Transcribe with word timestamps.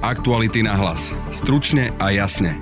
Aktuality 0.00 0.64
na 0.64 0.80
hlas. 0.80 1.12
Stručne 1.28 1.92
a 2.00 2.08
jasne. 2.08 2.56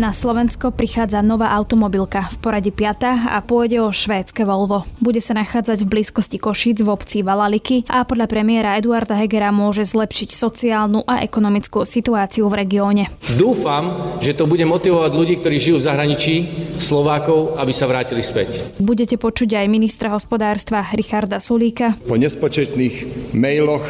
Na 0.00 0.08
Slovensko 0.14 0.72
prichádza 0.72 1.20
nová 1.20 1.52
automobilka 1.52 2.32
v 2.32 2.36
poradí 2.40 2.72
5 2.72 3.28
a 3.28 3.36
pôjde 3.44 3.84
o 3.84 3.92
švédske 3.92 4.48
Volvo. 4.48 4.88
Bude 5.04 5.20
sa 5.20 5.36
nachádzať 5.36 5.84
v 5.84 5.90
blízkosti 5.92 6.40
Košíc 6.40 6.80
v 6.80 6.88
obci 6.88 7.20
Valaliky 7.20 7.84
a 7.90 8.08
podľa 8.08 8.24
premiéra 8.24 8.80
Eduarda 8.80 9.18
Hegera 9.20 9.52
môže 9.52 9.84
zlepšiť 9.84 10.32
sociálnu 10.32 11.04
a 11.04 11.20
ekonomickú 11.20 11.84
situáciu 11.84 12.48
v 12.48 12.64
regióne. 12.64 13.12
Dúfam, 13.36 14.16
že 14.24 14.32
to 14.32 14.48
bude 14.48 14.64
motivovať 14.64 15.12
ľudí, 15.12 15.44
ktorí 15.44 15.60
žijú 15.60 15.76
v 15.82 15.86
zahraničí, 15.92 16.34
Slovákov, 16.80 17.60
aby 17.60 17.72
sa 17.76 17.84
vrátili 17.84 18.24
späť. 18.24 18.80
Budete 18.80 19.20
počuť 19.20 19.60
aj 19.60 19.66
ministra 19.68 20.08
hospodárstva 20.14 20.88
Richarda 20.96 21.36
Sulíka. 21.36 22.00
Po 22.08 22.16
nespočetných 22.16 23.28
mailoch 23.36 23.84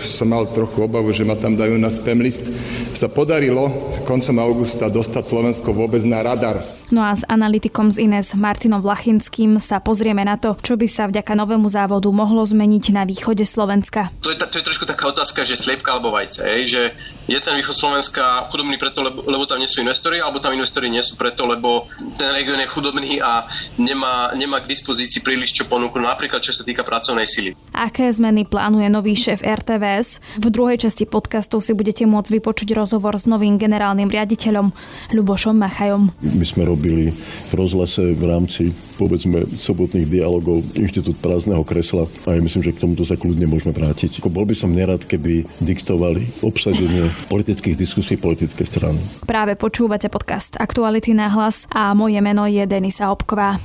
som 0.00 0.28
mal 0.28 0.46
trochu 0.50 0.84
obavu, 0.84 1.10
že 1.10 1.24
ma 1.26 1.34
tam 1.36 1.56
dajú 1.56 1.76
na 1.80 1.90
spam 1.92 2.20
list, 2.20 2.46
sa 2.94 3.08
podarilo 3.08 3.70
koncom 4.04 4.36
augusta 4.42 4.90
dostať 4.90 5.22
Slovensko 5.22 5.70
vôbec 5.70 6.02
na 6.02 6.20
radar. 6.24 6.62
No 6.90 7.06
a 7.06 7.14
s 7.14 7.22
analytikom 7.30 7.94
z 7.94 8.02
Ines 8.02 8.34
Martinom 8.34 8.82
Vlachinským 8.82 9.62
sa 9.62 9.78
pozrieme 9.78 10.26
na 10.26 10.34
to, 10.34 10.58
čo 10.58 10.74
by 10.74 10.90
sa 10.90 11.06
vďaka 11.06 11.38
novému 11.38 11.70
závodu 11.70 12.10
mohlo 12.10 12.42
zmeniť 12.42 12.90
na 12.90 13.06
východe 13.06 13.46
Slovenska. 13.46 14.10
To 14.26 14.34
je, 14.34 14.36
to 14.42 14.58
je 14.58 14.66
trošku 14.66 14.90
taká 14.90 15.14
otázka, 15.14 15.46
že 15.46 15.54
sliepka 15.54 15.94
alebo 15.94 16.10
vajce. 16.10 16.42
Hej? 16.42 16.60
Že 16.66 16.82
je 17.30 17.38
ten 17.38 17.54
východ 17.54 17.78
Slovenska 17.78 18.42
chudobný 18.50 18.74
preto, 18.74 19.06
lebo, 19.06 19.22
lebo 19.22 19.46
tam 19.46 19.62
nie 19.62 19.70
sú 19.70 19.78
investori, 19.78 20.18
alebo 20.18 20.42
tam 20.42 20.50
investori 20.50 20.90
nie 20.90 20.98
sú 20.98 21.14
preto, 21.14 21.46
lebo 21.46 21.86
ten 22.18 22.34
región 22.34 22.58
je 22.58 22.66
chudobný 22.66 23.22
a 23.22 23.46
nemá, 23.78 24.34
nemá 24.34 24.58
k 24.58 24.66
dispozícii 24.66 25.22
príliš 25.22 25.54
čo 25.54 25.70
ponúknuť, 25.70 26.02
napríklad 26.02 26.42
čo 26.42 26.50
sa 26.50 26.66
týka 26.66 26.82
pracovnej 26.82 27.22
sily. 27.22 27.54
Aké 27.70 28.10
zmeny 28.10 28.42
plánuje 28.50 28.90
nový 28.90 29.14
šéf 29.14 29.46
RTVS? 29.70 30.18
V 30.42 30.50
druhej 30.50 30.82
časti 30.82 31.06
podcastu 31.06 31.62
si 31.62 31.70
budete 31.78 32.02
môcť 32.02 32.42
vypočuť 32.42 32.74
rozhovor 32.74 33.14
s 33.14 33.30
novým 33.30 33.54
generálnym 33.54 34.10
riaditeľom 34.10 34.74
Ľubošom 35.14 35.54
Machajom. 35.54 36.10
My 36.26 36.42
sme 36.42 36.66
robili 36.66 37.14
v 37.14 37.52
rozhlase 37.54 38.10
v 38.18 38.22
rámci 38.26 38.74
povedzme 38.98 39.46
sobotných 39.54 40.10
dialogov 40.10 40.66
Inštitút 40.74 41.22
prázdneho 41.22 41.62
kresla 41.62 42.10
a 42.26 42.34
ja 42.34 42.42
myslím, 42.42 42.66
že 42.66 42.74
k 42.74 42.82
tomuto 42.82 43.06
sa 43.06 43.14
kľudne 43.14 43.46
môžeme 43.46 43.70
vrátiť. 43.70 44.18
Bol 44.26 44.42
by 44.42 44.58
som 44.58 44.74
nerad, 44.74 45.06
keby 45.06 45.46
diktovali 45.62 46.42
obsadenie 46.42 47.06
politických 47.30 47.78
diskusí 47.78 48.18
politické 48.18 48.66
strany. 48.66 48.98
Práve 49.22 49.54
počúvate 49.54 50.10
podcast 50.10 50.58
Aktuality 50.58 51.14
na 51.14 51.30
hlas 51.30 51.70
a 51.70 51.94
moje 51.94 52.18
meno 52.18 52.42
je 52.50 52.66
Denisa 52.66 53.14
Obková. 53.14 53.62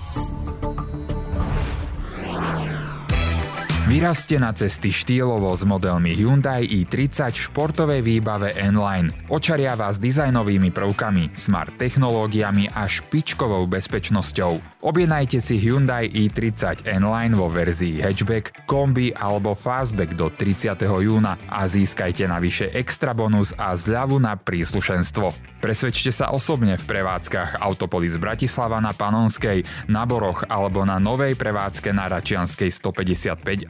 Vyrazte 3.86 4.42
na 4.42 4.50
cesty 4.50 4.90
štýlovo 4.90 5.54
s 5.54 5.62
modelmi 5.62 6.10
Hyundai 6.18 6.66
i30 6.66 7.38
v 7.38 7.44
športovej 7.54 8.02
výbave 8.02 8.58
N-Line. 8.58 9.14
Očaria 9.30 9.78
vás 9.78 10.02
dizajnovými 10.02 10.74
prvkami, 10.74 11.38
smart 11.38 11.70
technológiami 11.78 12.74
a 12.74 12.90
špičkovou 12.90 13.62
bezpečnosťou. 13.70 14.82
Objednajte 14.82 15.38
si 15.38 15.62
Hyundai 15.62 16.10
i30 16.10 16.90
N-Line 16.98 17.38
vo 17.38 17.46
verzii 17.46 18.02
hatchback, 18.02 18.66
kombi 18.66 19.14
alebo 19.14 19.54
fastback 19.54 20.18
do 20.18 20.34
30. 20.34 20.82
júna 20.82 21.38
a 21.46 21.70
získajte 21.70 22.26
navyše 22.26 22.74
extra 22.74 23.14
bonus 23.14 23.54
a 23.54 23.78
zľavu 23.78 24.18
na 24.18 24.34
príslušenstvo. 24.34 25.62
Presvedčte 25.62 26.14
sa 26.14 26.34
osobne 26.34 26.78
v 26.78 26.86
prevádzkach 26.90 27.62
Autopolis 27.62 28.18
Bratislava 28.22 28.78
na 28.82 28.94
Panonskej, 28.94 29.90
na 29.90 30.06
Boroch 30.06 30.46
alebo 30.46 30.86
na 30.86 31.02
novej 31.02 31.34
prevádzke 31.38 31.90
na 31.90 32.06
Račianskej 32.06 32.70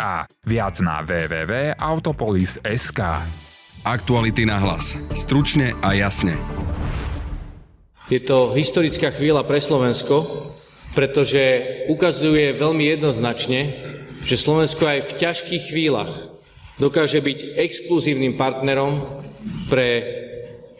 155A. 0.06 0.30
Viac 0.45 0.78
na 0.86 1.02
www.autopolis.sk 1.02 3.00
Aktuality 3.86 4.45
na 4.45 4.58
hlas. 4.62 4.97
Stručne 5.14 5.73
a 5.81 5.94
jasne. 5.94 6.38
Je 8.09 8.20
to 8.22 8.53
historická 8.53 9.09
chvíľa 9.09 9.44
pre 9.50 9.58
Slovensko, 9.58 10.22
pretože 10.94 11.41
ukazuje 11.90 12.53
veľmi 12.53 12.85
jednoznačne, 12.97 13.74
že 14.25 14.38
Slovensko 14.38 14.85
aj 14.85 15.02
v 15.09 15.18
ťažkých 15.22 15.63
chvíľach 15.74 16.09
dokáže 16.78 17.22
byť 17.22 17.58
exkluzívnym 17.62 18.38
partnerom 18.38 19.06
pre 19.69 20.03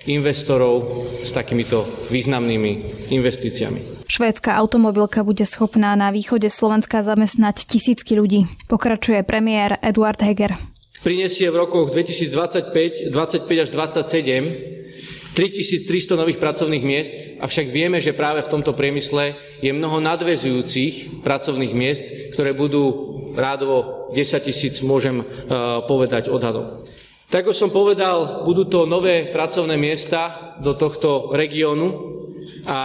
investorov 0.06 0.86
s 1.26 1.34
takýmito 1.34 1.86
významnými 2.14 3.10
investíciami. 3.10 3.95
Švédska 4.06 4.54
automobilka 4.56 5.26
bude 5.26 5.44
schopná 5.50 5.98
na 5.98 6.14
východe 6.14 6.48
Slovenska 6.50 7.02
zamestnať 7.02 7.66
tisícky 7.66 8.14
ľudí. 8.14 8.46
Pokračuje 8.70 9.26
premiér 9.26 9.82
Eduard 9.82 10.22
Heger. 10.22 10.54
Prinesie 11.02 11.54
v 11.54 11.58
rokoch 11.62 11.94
2025 11.94 13.14
25 13.14 13.64
až 13.64 13.70
27 13.70 15.36
3300 15.36 16.16
nových 16.16 16.40
pracovných 16.40 16.86
miest, 16.88 17.16
avšak 17.44 17.68
vieme, 17.68 18.00
že 18.00 18.16
práve 18.16 18.40
v 18.40 18.52
tomto 18.56 18.72
priemysle 18.72 19.36
je 19.60 19.68
mnoho 19.76 20.00
nadvezujúcich 20.00 21.20
pracovných 21.28 21.74
miest, 21.76 22.06
ktoré 22.32 22.56
budú 22.56 23.20
rádovo 23.36 24.08
10 24.16 24.48
tisíc, 24.48 24.80
môžem 24.80 25.20
uh, 25.20 25.84
povedať 25.84 26.32
odhadom. 26.32 26.80
Tak 27.28 27.52
ako 27.52 27.52
som 27.52 27.68
povedal, 27.68 28.48
budú 28.48 28.64
to 28.64 28.88
nové 28.88 29.28
pracovné 29.28 29.76
miesta 29.76 30.56
do 30.64 30.72
tohto 30.72 31.36
regiónu 31.36 32.16
a 32.64 32.80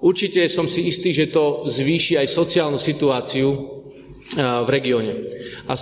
určite 0.00 0.44
som 0.48 0.66
si 0.66 0.88
istý, 0.88 1.14
že 1.14 1.30
to 1.30 1.68
zvýši 1.68 2.18
aj 2.20 2.26
sociálnu 2.28 2.76
situáciu 2.80 3.48
e, 3.52 3.56
v 4.40 4.68
regióne. 4.68 5.12
A 5.68 5.76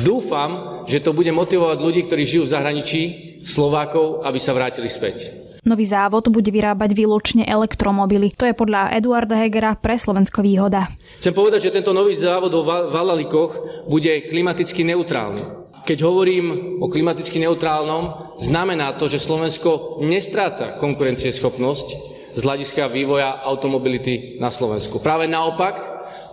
dúfam, 0.00 0.82
že 0.88 1.02
to 1.04 1.12
bude 1.12 1.30
motivovať 1.30 1.78
ľudí, 1.78 2.00
ktorí 2.06 2.22
žijú 2.24 2.42
v 2.48 2.54
zahraničí, 2.54 3.02
Slovákov, 3.44 4.24
aby 4.24 4.40
sa 4.40 4.56
vrátili 4.56 4.88
späť. 4.88 5.44
Nový 5.64 5.88
závod 5.88 6.28
bude 6.28 6.52
vyrábať 6.52 6.92
výlučne 6.92 7.48
elektromobily. 7.48 8.36
To 8.36 8.44
je 8.44 8.52
podľa 8.52 8.92
Eduarda 9.00 9.40
Hegera 9.40 9.72
pre 9.80 9.96
Slovensko 9.96 10.44
výhoda. 10.44 10.92
Chcem 11.16 11.32
povedať, 11.32 11.68
že 11.68 11.80
tento 11.80 11.96
nový 11.96 12.12
závod 12.12 12.52
vo 12.52 12.64
Valalikoch 12.68 13.84
bude 13.88 14.28
klimaticky 14.28 14.84
neutrálny. 14.84 15.64
Keď 15.84 15.98
hovorím 16.04 16.80
o 16.80 16.88
klimaticky 16.88 17.40
neutrálnom, 17.40 18.36
znamená 18.40 18.92
to, 18.96 19.08
že 19.08 19.20
Slovensko 19.20 20.00
nestráca 20.04 20.76
konkurencieschopnosť 20.80 22.13
z 22.34 22.42
hľadiska 22.42 22.90
vývoja 22.90 23.40
automobility 23.46 24.36
na 24.42 24.50
Slovensku. 24.50 24.98
Práve 24.98 25.30
naopak, 25.30 25.78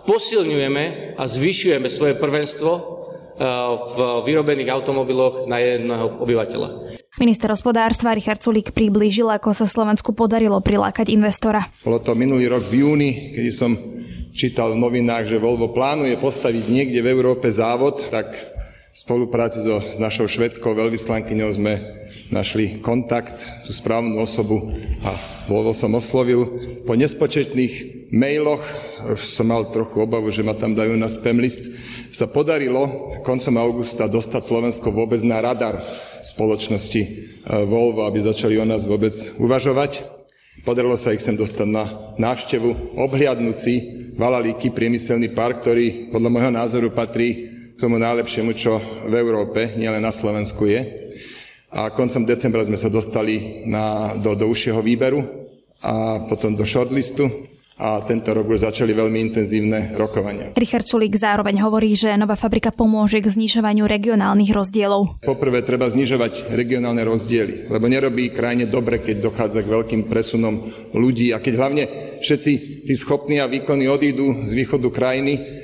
posilňujeme 0.04 1.14
a 1.14 1.22
zvyšujeme 1.24 1.86
svoje 1.86 2.18
prvenstvo 2.18 2.70
e, 2.74 2.80
v 3.86 3.98
vyrobených 4.26 4.70
automobiloch 4.74 5.46
na 5.46 5.62
jedného 5.62 6.18
obyvateľa. 6.18 6.98
Minister 7.20 7.52
hospodárstva 7.52 8.16
Richard 8.16 8.40
Sulík 8.40 8.72
priblížil, 8.72 9.28
ako 9.28 9.52
sa 9.52 9.68
Slovensku 9.68 10.16
podarilo 10.16 10.58
prilákať 10.64 11.12
investora. 11.12 11.60
Bolo 11.84 12.00
to 12.00 12.16
minulý 12.16 12.48
rok 12.48 12.64
v 12.66 12.82
júni, 12.82 13.10
keď 13.36 13.44
som 13.52 13.76
čítal 14.32 14.72
v 14.74 14.80
novinách, 14.80 15.28
že 15.28 15.36
Volvo 15.36 15.70
plánuje 15.70 16.16
postaviť 16.16 16.64
niekde 16.72 17.04
v 17.04 17.10
Európe 17.12 17.52
závod, 17.52 18.00
tak 18.08 18.32
v 18.92 18.98
spolupráci 19.00 19.64
so, 19.64 19.80
s 19.80 19.96
našou 19.96 20.28
švedskou 20.28 20.76
veľvyslankyňou 20.76 21.50
sme 21.56 21.80
našli 22.28 22.76
kontakt, 22.84 23.40
tú 23.64 23.72
správnu 23.72 24.20
osobu 24.20 24.68
a 25.00 25.16
Volvo 25.48 25.72
som 25.72 25.96
oslovil. 25.96 26.44
Po 26.84 26.92
nespočetných 26.92 28.04
mailoch, 28.12 28.60
som 29.16 29.48
mal 29.48 29.72
trochu 29.72 29.96
obavu, 29.96 30.28
že 30.28 30.44
ma 30.44 30.52
tam 30.52 30.76
dajú 30.76 30.92
na 31.00 31.08
spam 31.08 31.40
list, 31.40 31.72
sa 32.12 32.28
podarilo 32.28 33.16
koncom 33.24 33.56
augusta 33.56 34.04
dostať 34.04 34.44
Slovensko 34.44 34.92
vôbec 34.92 35.24
na 35.24 35.40
radar 35.40 35.80
spoločnosti 36.20 37.00
e, 37.00 37.08
Volvo, 37.64 38.04
aby 38.04 38.20
začali 38.20 38.60
o 38.60 38.68
nás 38.68 38.84
vôbec 38.84 39.16
uvažovať. 39.40 40.04
Podarilo 40.68 41.00
sa 41.00 41.16
ich 41.16 41.24
sem 41.24 41.32
dostať 41.32 41.64
na 41.64 41.88
návštevu, 42.20 43.00
obhliadnúci 43.00 44.04
Valalíky 44.20 44.68
priemyselný 44.68 45.32
park, 45.32 45.64
ktorý 45.64 46.12
podľa 46.12 46.28
môjho 46.28 46.52
názoru 46.52 46.92
patrí 46.92 47.51
tomu 47.78 47.96
najlepšiemu, 48.00 48.52
čo 48.56 48.80
v 49.08 49.14
Európe, 49.16 49.74
nielen 49.76 50.02
na 50.02 50.12
Slovensku 50.12 50.68
je. 50.68 51.12
A 51.72 51.88
koncom 51.88 52.28
decembra 52.28 52.60
sme 52.64 52.76
sa 52.76 52.92
dostali 52.92 53.64
na, 53.64 54.12
do, 54.20 54.36
do 54.36 54.44
užšieho 54.48 54.84
výberu 54.84 55.24
a 55.80 56.20
potom 56.28 56.52
do 56.52 56.68
shortlistu 56.68 57.48
a 57.82 57.98
tento 58.04 58.30
rok 58.36 58.46
už 58.46 58.68
začali 58.68 58.92
veľmi 58.92 59.18
intenzívne 59.32 59.96
rokovania. 59.96 60.52
Richard 60.54 60.86
Sulík 60.86 61.16
zároveň 61.16 61.58
hovorí, 61.64 61.96
že 61.96 62.14
nová 62.14 62.36
fabrika 62.36 62.70
pomôže 62.70 63.18
k 63.18 63.26
znižovaniu 63.26 63.88
regionálnych 63.88 64.52
rozdielov. 64.52 65.18
Poprvé 65.24 65.64
treba 65.64 65.88
znižovať 65.88 66.52
regionálne 66.52 67.02
rozdiely, 67.02 67.72
lebo 67.72 67.88
nerobí 67.88 68.30
krajine 68.30 68.68
dobre, 68.68 69.00
keď 69.00 69.24
dochádza 69.24 69.64
k 69.64 69.72
veľkým 69.72 70.02
presunom 70.06 70.62
ľudí 70.92 71.32
a 71.32 71.40
keď 71.40 71.54
hlavne 71.58 71.84
všetci 72.22 72.52
tí 72.86 72.94
schopní 72.94 73.40
a 73.40 73.50
výkonní 73.50 73.88
odídu 73.88 74.44
z 74.44 74.52
východu 74.52 74.92
krajiny, 74.92 75.61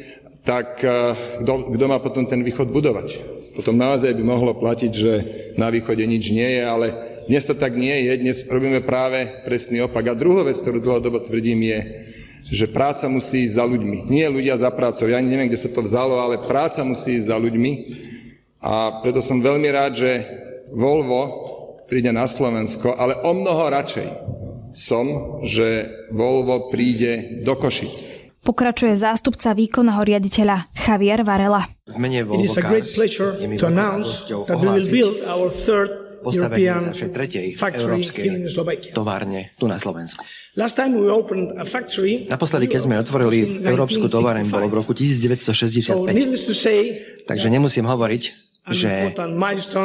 tak 0.49 0.81
eh, 0.81 1.13
kto 1.45 1.85
má 1.85 2.01
potom 2.01 2.25
ten 2.25 2.41
východ 2.41 2.73
budovať? 2.73 3.37
Potom 3.53 3.77
naozaj 3.77 4.17
by 4.17 4.25
mohlo 4.25 4.57
platiť, 4.57 4.93
že 4.95 5.13
na 5.61 5.69
východe 5.69 6.01
nič 6.09 6.33
nie 6.33 6.57
je, 6.57 6.63
ale 6.65 6.87
dnes 7.29 7.45
to 7.45 7.53
tak 7.53 7.77
nie 7.77 8.09
je, 8.09 8.23
dnes 8.25 8.47
robíme 8.49 8.81
práve 8.81 9.29
presný 9.45 9.85
opak. 9.85 10.09
A 10.09 10.17
druhá 10.17 10.47
vec, 10.47 10.57
ktorú 10.57 10.81
dlhodobo 10.81 11.21
tvrdím, 11.21 11.67
je, 11.67 11.79
že 12.49 12.71
práca 12.71 13.11
musí 13.11 13.45
ísť 13.45 13.59
za 13.59 13.65
ľuďmi. 13.69 14.09
Nie 14.09 14.33
ľudia 14.33 14.57
za 14.57 14.71
prácou. 14.73 15.11
Ja 15.11 15.21
neviem, 15.21 15.51
kde 15.51 15.61
sa 15.61 15.69
to 15.69 15.85
vzalo, 15.85 16.23
ale 16.23 16.41
práca 16.41 16.81
musí 16.87 17.19
ísť 17.19 17.29
za 17.29 17.37
ľuďmi. 17.37 17.73
A 18.63 19.03
preto 19.05 19.21
som 19.21 19.45
veľmi 19.45 19.69
rád, 19.69 20.01
že 20.01 20.11
Volvo 20.73 21.23
príde 21.91 22.15
na 22.15 22.25
Slovensko, 22.31 22.97
ale 22.97 23.19
o 23.27 23.33
mnoho 23.37 23.69
radšej 23.75 24.09
som, 24.73 25.41
že 25.45 25.91
Volvo 26.15 26.71
príde 26.71 27.43
do 27.43 27.59
Košic. 27.59 28.28
Pokračuje 28.49 28.97
zástupca 28.97 29.53
výkonného 29.53 30.01
riaditeľa 30.09 30.73
Javier 30.73 31.21
Varela. 31.21 31.69
V 31.85 32.01
mene 32.01 32.25
Volvo 32.25 32.49
Cars 32.49 32.97
je 32.97 33.45
mi 33.45 33.61
veľkou 33.61 34.49
ohlásiť 34.49 35.05
postavenie 36.25 36.89
našej 36.89 37.13
tretej 37.13 37.61
európskej 37.61 38.49
továrne 38.97 39.53
tu 39.61 39.69
na 39.69 39.77
Slovensku. 39.77 40.25
Naposledy, 42.25 42.73
keď 42.73 42.81
sme 42.81 42.97
otvorili 42.97 43.69
európsku 43.69 44.09
továreň, 44.09 44.49
bolo 44.49 44.73
v 44.73 44.81
roku 44.81 44.97
1965. 44.97 47.29
Takže 47.29 47.47
nemusím 47.53 47.85
hovoriť, 47.85 48.23
že 48.73 49.13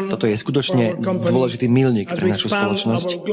toto 0.07 0.23
je 0.23 0.39
skutočne 0.39 1.03
dôležitý 1.03 1.67
milník 1.67 2.15
pre 2.15 2.31
našu 2.31 2.47
spoločnosť 2.47 3.27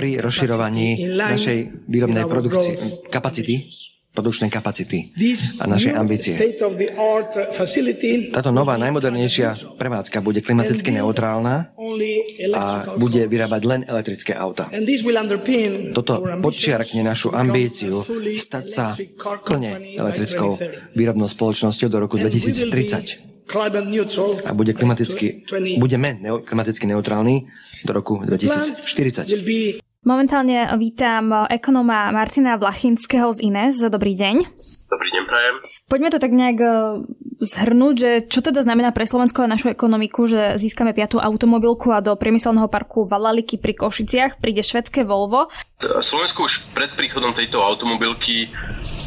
pri 0.00 0.16
rozširovaní 0.16 1.12
našej 1.12 1.92
výrobnej 1.92 2.24
produkcie, 2.24 3.04
kapacity 3.12 3.68
produkčnej 4.10 4.50
kapacity 4.50 5.14
a 5.62 5.70
naše 5.70 5.94
ambície. 5.94 6.34
Táto 8.34 8.50
nová, 8.50 8.74
najmodernejšia 8.74 9.78
prevádzka 9.78 10.18
bude 10.18 10.42
klimaticky 10.42 10.90
neutrálna 10.90 11.70
a 12.54 12.64
bude 12.98 13.30
vyrábať 13.30 13.62
len 13.66 13.80
elektrické 13.86 14.34
auta. 14.34 14.66
Toto 15.94 16.14
podčiarkne 16.42 17.06
našu 17.06 17.30
ambíciu 17.30 18.02
stať 18.34 18.64
sa 18.66 18.86
plne 19.46 19.78
elektrickou 19.94 20.58
výrobnou 20.98 21.30
spoločnosťou 21.30 21.88
do 21.88 21.98
roku 22.02 22.18
2030 22.18 23.30
a 24.46 24.52
bude 24.54 24.72
klimaticky, 24.74 25.42
budeme 25.82 26.14
klimaticky 26.46 26.86
neutrálni 26.86 27.50
do 27.82 27.90
roku 27.90 28.22
2040. 28.22 29.89
Momentálne 30.00 30.64
vítam 30.80 31.44
ekonóma 31.52 32.08
Martina 32.08 32.56
Vlachinského 32.56 33.36
z 33.36 33.44
INES. 33.44 33.84
Dobrý 33.92 34.16
deň. 34.16 34.48
Dobrý 34.88 35.08
deň, 35.12 35.24
prajem. 35.28 35.54
Poďme 35.92 36.08
to 36.08 36.16
tak 36.16 36.32
nejak 36.32 36.56
e, 36.56 36.68
zhrnúť, 37.44 37.94
že 38.00 38.10
čo 38.32 38.40
teda 38.40 38.64
znamená 38.64 38.96
pre 38.96 39.04
Slovensko 39.04 39.44
a 39.44 39.52
našu 39.52 39.68
ekonomiku, 39.68 40.24
že 40.24 40.56
získame 40.56 40.96
piatú 40.96 41.20
automobilku 41.20 41.92
a 41.92 42.00
do 42.00 42.16
priemyselného 42.16 42.72
parku 42.72 43.04
Valaliky 43.04 43.60
pri 43.60 43.76
Košiciach 43.76 44.40
príde 44.40 44.64
švedské 44.64 45.04
Volvo. 45.04 45.52
Slovensko 45.84 46.48
už 46.48 46.72
pred 46.72 46.88
príchodom 46.96 47.36
tejto 47.36 47.60
automobilky 47.60 48.48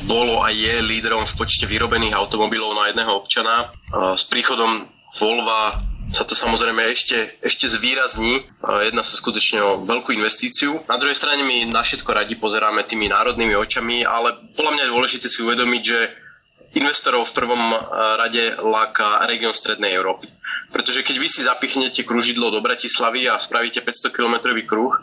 bolo 0.05 0.45
a 0.45 0.53
je 0.53 0.77
lídrom 0.77 1.25
v 1.25 1.33
počte 1.41 1.65
vyrobených 1.65 2.13
automobilov 2.13 2.69
na 2.77 2.93
jedného 2.93 3.17
občana. 3.17 3.65
S 4.13 4.29
príchodom 4.29 4.69
Volva 5.17 5.92
sa 6.13 6.23
to 6.23 6.37
samozrejme 6.37 6.79
ešte, 6.93 7.41
ešte 7.41 7.65
zvýrazní. 7.65 8.45
Jedná 8.85 9.01
sa 9.01 9.17
skutočne 9.17 9.59
o 9.65 9.71
veľkú 9.81 10.13
investíciu. 10.13 10.85
Na 10.85 11.01
druhej 11.01 11.17
strane 11.17 11.41
my 11.41 11.73
na 11.73 11.81
všetko 11.81 12.13
radi 12.13 12.37
pozeráme 12.37 12.85
tými 12.85 13.09
národnými 13.09 13.57
očami, 13.57 14.05
ale 14.05 14.37
podľa 14.53 14.71
mňa 14.77 14.83
je 14.85 14.93
dôležité 14.93 15.25
si 15.25 15.41
uvedomiť, 15.41 15.81
že 15.81 15.99
investorov 16.73 17.29
v 17.29 17.37
prvom 17.37 17.61
rade 18.17 18.53
láka 18.61 19.25
región 19.25 19.53
Strednej 19.53 19.93
Európy. 19.93 20.29
Pretože 20.69 21.01
keď 21.01 21.15
vy 21.17 21.27
si 21.29 21.41
zapichnete 21.45 22.05
kružidlo 22.05 22.53
do 22.53 22.61
Bratislavy 22.61 23.29
a 23.29 23.41
spravíte 23.41 23.81
500 23.81 24.13
km 24.13 24.53
kruh, 24.65 24.93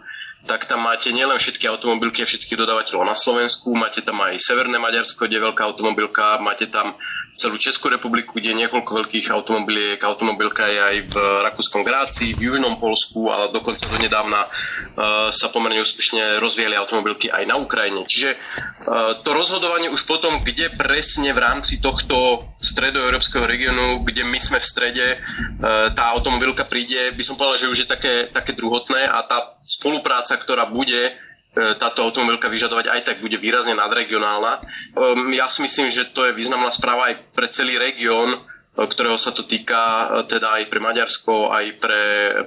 tak 0.49 0.65
tam 0.65 0.89
máte 0.89 1.13
nielen 1.13 1.37
všetky 1.37 1.69
automobilky 1.69 2.25
a 2.25 2.27
všetkých 2.27 2.57
dodávateľov 2.57 3.05
na 3.05 3.13
Slovensku, 3.13 3.77
máte 3.77 4.01
tam 4.01 4.25
aj 4.25 4.41
Severné 4.41 4.81
Maďarsko, 4.81 5.29
kde 5.29 5.37
je 5.37 5.47
veľká 5.53 5.63
automobilka, 5.69 6.41
máte 6.41 6.65
tam 6.65 6.97
celú 7.41 7.57
Českú 7.57 7.89
republiku, 7.89 8.37
kde 8.37 8.53
niekoľko 8.53 9.01
veľkých 9.01 9.33
automobiliek. 9.33 9.97
Automobilka 10.05 10.69
je 10.69 10.77
aj 10.77 10.97
v 11.09 11.15
Rakúskom 11.49 11.81
Gráci, 11.81 12.37
v 12.37 12.53
Južnom 12.53 12.77
Polsku, 12.77 13.33
ale 13.33 13.49
dokonca 13.49 13.89
do 13.89 13.97
nedávna 13.97 14.45
uh, 14.45 15.33
sa 15.33 15.49
pomerne 15.49 15.81
úspešne 15.81 16.37
rozvíjali 16.37 16.77
automobilky 16.77 17.33
aj 17.33 17.49
na 17.49 17.57
Ukrajine. 17.57 18.05
Čiže 18.05 18.37
uh, 18.37 19.17
to 19.25 19.33
rozhodovanie 19.33 19.89
už 19.89 20.05
potom, 20.05 20.45
kde 20.45 20.69
presne 20.77 21.33
v 21.33 21.41
rámci 21.41 21.81
tohto 21.81 22.45
stredoeurópskeho 22.61 23.49
regiónu, 23.49 24.05
kde 24.05 24.29
my 24.29 24.37
sme 24.37 24.61
v 24.61 24.69
strede, 24.69 25.07
uh, 25.17 25.89
tá 25.97 26.13
automobilka 26.13 26.69
príde, 26.69 27.17
by 27.17 27.25
som 27.25 27.41
povedal, 27.41 27.57
že 27.57 27.73
už 27.73 27.79
je 27.83 27.89
také, 27.89 28.29
také 28.29 28.53
druhotné 28.53 29.09
a 29.09 29.25
tá 29.25 29.57
spolupráca, 29.65 30.37
ktorá 30.37 30.69
bude 30.69 31.09
E, 31.09 31.30
táto 31.55 32.07
automobilka 32.07 32.47
vyžadovať 32.47 32.87
aj 32.95 33.01
tak 33.03 33.17
bude 33.19 33.35
výrazne 33.35 33.75
nadregionálna. 33.75 34.63
Ehm, 34.63 35.35
ja 35.35 35.51
si 35.51 35.67
myslím, 35.67 35.91
že 35.91 36.07
to 36.15 36.31
je 36.31 36.37
významná 36.37 36.71
správa 36.71 37.11
aj 37.11 37.35
pre 37.35 37.51
celý 37.51 37.75
región, 37.75 38.31
e, 38.31 38.39
ktorého 38.79 39.19
sa 39.19 39.35
to 39.35 39.43
týka 39.43 39.75
e, 40.23 40.31
teda 40.31 40.63
aj 40.63 40.71
pre 40.71 40.79
Maďarsko, 40.79 41.51
aj 41.51 41.67
pre 41.83 42.03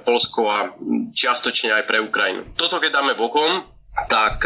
Polsko 0.08 0.48
a 0.48 0.72
čiastočne 1.12 1.76
aj 1.76 1.84
pre 1.84 2.00
Ukrajinu. 2.00 2.48
Toto 2.56 2.80
keď 2.80 3.04
dáme 3.04 3.12
bokom, 3.12 3.76
tak 4.10 4.42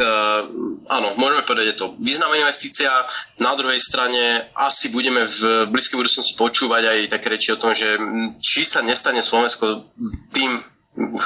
áno, 0.93 1.08
môžeme 1.16 1.40
povedať, 1.40 1.72
je 1.72 1.81
to 1.81 1.96
významná 1.96 2.37
investícia. 2.37 2.93
Na 3.40 3.56
druhej 3.56 3.81
strane 3.81 4.44
asi 4.52 4.93
budeme 4.93 5.25
v 5.25 5.64
blízkej 5.72 5.96
budúcnosti 5.96 6.37
počúvať 6.37 6.84
aj 6.84 6.99
také 7.16 7.32
reči 7.32 7.56
o 7.56 7.60
tom, 7.60 7.72
že 7.72 7.96
či 8.44 8.69
sa 8.69 8.84
nestane 8.84 9.25
Slovensko 9.25 9.88
tým 10.37 10.52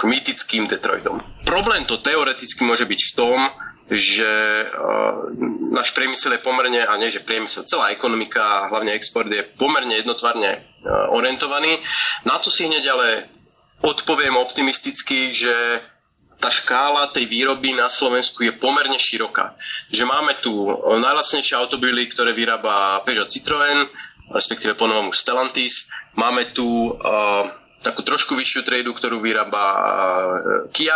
mýtickým 0.05 0.69
Detroitom. 0.69 1.17
Problém 1.49 1.89
to 1.89 1.97
teoreticky 1.97 2.61
môže 2.65 2.85
byť 2.85 3.01
v 3.01 3.15
tom, 3.17 3.41
že 3.93 4.33
uh, 4.69 5.33
náš 5.73 5.93
priemysel 5.93 6.37
je 6.37 6.45
pomerne, 6.45 6.81
a 6.81 6.93
nie 6.97 7.13
že 7.13 7.25
priemysel, 7.25 7.65
celá 7.65 7.93
ekonomika 7.93 8.69
hlavne 8.73 8.93
export 8.93 9.29
je 9.29 9.45
pomerne 9.57 9.93
jednotvarne 9.97 10.61
uh, 10.61 11.13
orientovaný. 11.13 11.77
Na 12.25 12.41
to 12.41 12.49
si 12.49 12.65
hneď 12.69 12.85
ale 12.89 13.09
odpoviem 13.85 14.37
optimisticky, 14.39 15.35
že 15.35 15.53
tá 16.43 16.51
škála 16.51 17.15
tej 17.15 17.31
výroby 17.31 17.71
na 17.71 17.87
Slovensku 17.87 18.43
je 18.43 18.51
pomerne 18.51 18.99
široká. 18.99 19.55
Že 19.95 20.05
máme 20.11 20.35
tu 20.43 20.51
najlacnejšie 20.83 21.55
automobily, 21.55 22.11
ktoré 22.11 22.35
vyrába 22.35 23.07
Peugeot 23.07 23.31
Citroën, 23.31 23.87
respektíve 24.35 24.75
ponovom 24.75 25.15
už 25.15 25.23
Stellantis. 25.23 25.87
Máme 26.19 26.51
tu 26.51 26.67
uh, 26.67 27.47
takú 27.83 28.07
trošku 28.07 28.39
vyššiu 28.39 28.63
trejdu, 28.63 28.95
ktorú 28.95 29.19
vyrába 29.19 29.63
e, 29.67 30.71
Kia. 30.71 30.95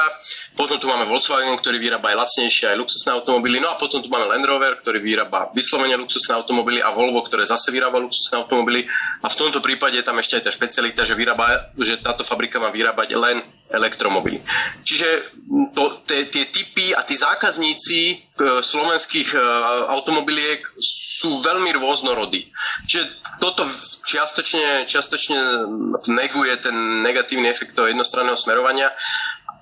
Potom 0.54 0.78
tu 0.78 0.86
máme 0.86 1.04
Volkswagen, 1.10 1.58
ktorý 1.58 1.82
vyrába 1.82 2.14
aj 2.14 2.16
lacnejšie, 2.22 2.72
aj 2.72 2.78
luxusné 2.78 3.10
automobily. 3.12 3.58
No 3.58 3.74
a 3.74 3.76
potom 3.76 4.00
tu 4.00 4.08
máme 4.08 4.30
Land 4.30 4.46
Rover, 4.46 4.78
ktorý 4.78 5.02
vyrába 5.02 5.50
vyslovene 5.52 5.98
luxusné 5.98 6.38
automobily 6.38 6.78
a 6.80 6.94
Volvo, 6.94 7.20
ktoré 7.26 7.42
zase 7.42 7.74
vyrába 7.74 7.98
luxusné 7.98 8.38
automobily. 8.38 8.86
A 9.20 9.28
v 9.28 9.36
tomto 9.36 9.58
prípade 9.58 9.98
je 9.98 10.06
tam 10.06 10.16
ešte 10.16 10.38
aj 10.38 10.44
tá 10.46 10.50
špecialita, 10.54 11.02
že, 11.02 11.18
vyrába, 11.18 11.74
že 11.76 11.98
táto 11.98 12.22
fabrika 12.22 12.62
má 12.62 12.70
vyrábať 12.70 13.18
len 13.18 13.42
elektromobily. 13.70 14.38
Čiže 14.86 15.08
to, 15.74 16.06
tie, 16.06 16.26
tie 16.30 16.46
typy 16.46 16.94
a 16.94 17.02
tí 17.02 17.18
zákazníci 17.18 18.00
e, 18.10 18.14
slovenských 18.62 19.34
e, 19.34 19.38
automobiliek 19.90 20.62
sú 20.78 21.42
veľmi 21.42 21.74
rôznorodí. 21.74 22.46
Čiže 22.86 23.04
toto 23.42 23.66
čiastočne, 24.06 24.86
čiastočne 24.86 25.38
neguje 26.14 26.54
ten 26.62 27.02
negatívny 27.02 27.50
efekt 27.50 27.74
toho 27.74 27.90
jednostranného 27.90 28.38
smerovania. 28.38 28.86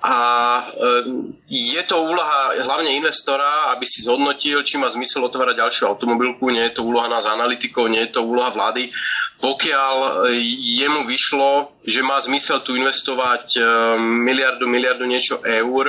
A 0.04 0.16
je 1.48 1.82
to 1.88 1.96
úloha 1.96 2.60
hlavne 2.60 2.92
investora, 2.92 3.72
aby 3.72 3.88
si 3.88 4.04
zhodnotil, 4.04 4.60
či 4.60 4.76
má 4.76 4.92
zmysel 4.92 5.24
otvárať 5.24 5.64
ďalšiu 5.64 5.88
automobilku, 5.88 6.52
nie 6.52 6.60
je 6.68 6.76
to 6.76 6.84
úloha 6.84 7.08
nás 7.08 7.24
analytikov, 7.24 7.88
nie 7.88 8.04
je 8.04 8.12
to 8.12 8.20
úloha 8.20 8.52
vlády. 8.52 8.92
Pokiaľ 9.40 9.96
e, 10.28 10.44
jemu 10.84 11.08
vyšlo, 11.08 11.80
že 11.88 12.04
má 12.04 12.20
zmysel 12.20 12.60
tu 12.60 12.76
investovať 12.76 13.56
e, 13.56 13.60
miliardu, 13.96 14.68
miliardu 14.68 15.08
niečo 15.08 15.40
eur, 15.40 15.88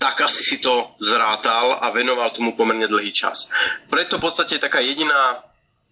tak 0.00 0.24
asi 0.24 0.40
si 0.40 0.56
to 0.64 0.96
zrátal 0.96 1.84
a 1.84 1.92
venoval 1.92 2.32
tomu 2.32 2.56
pomerne 2.56 2.88
dlhý 2.88 3.12
čas. 3.12 3.52
Preto 3.92 4.16
v 4.16 4.24
podstate 4.24 4.56
taká 4.56 4.80
jediná 4.80 5.36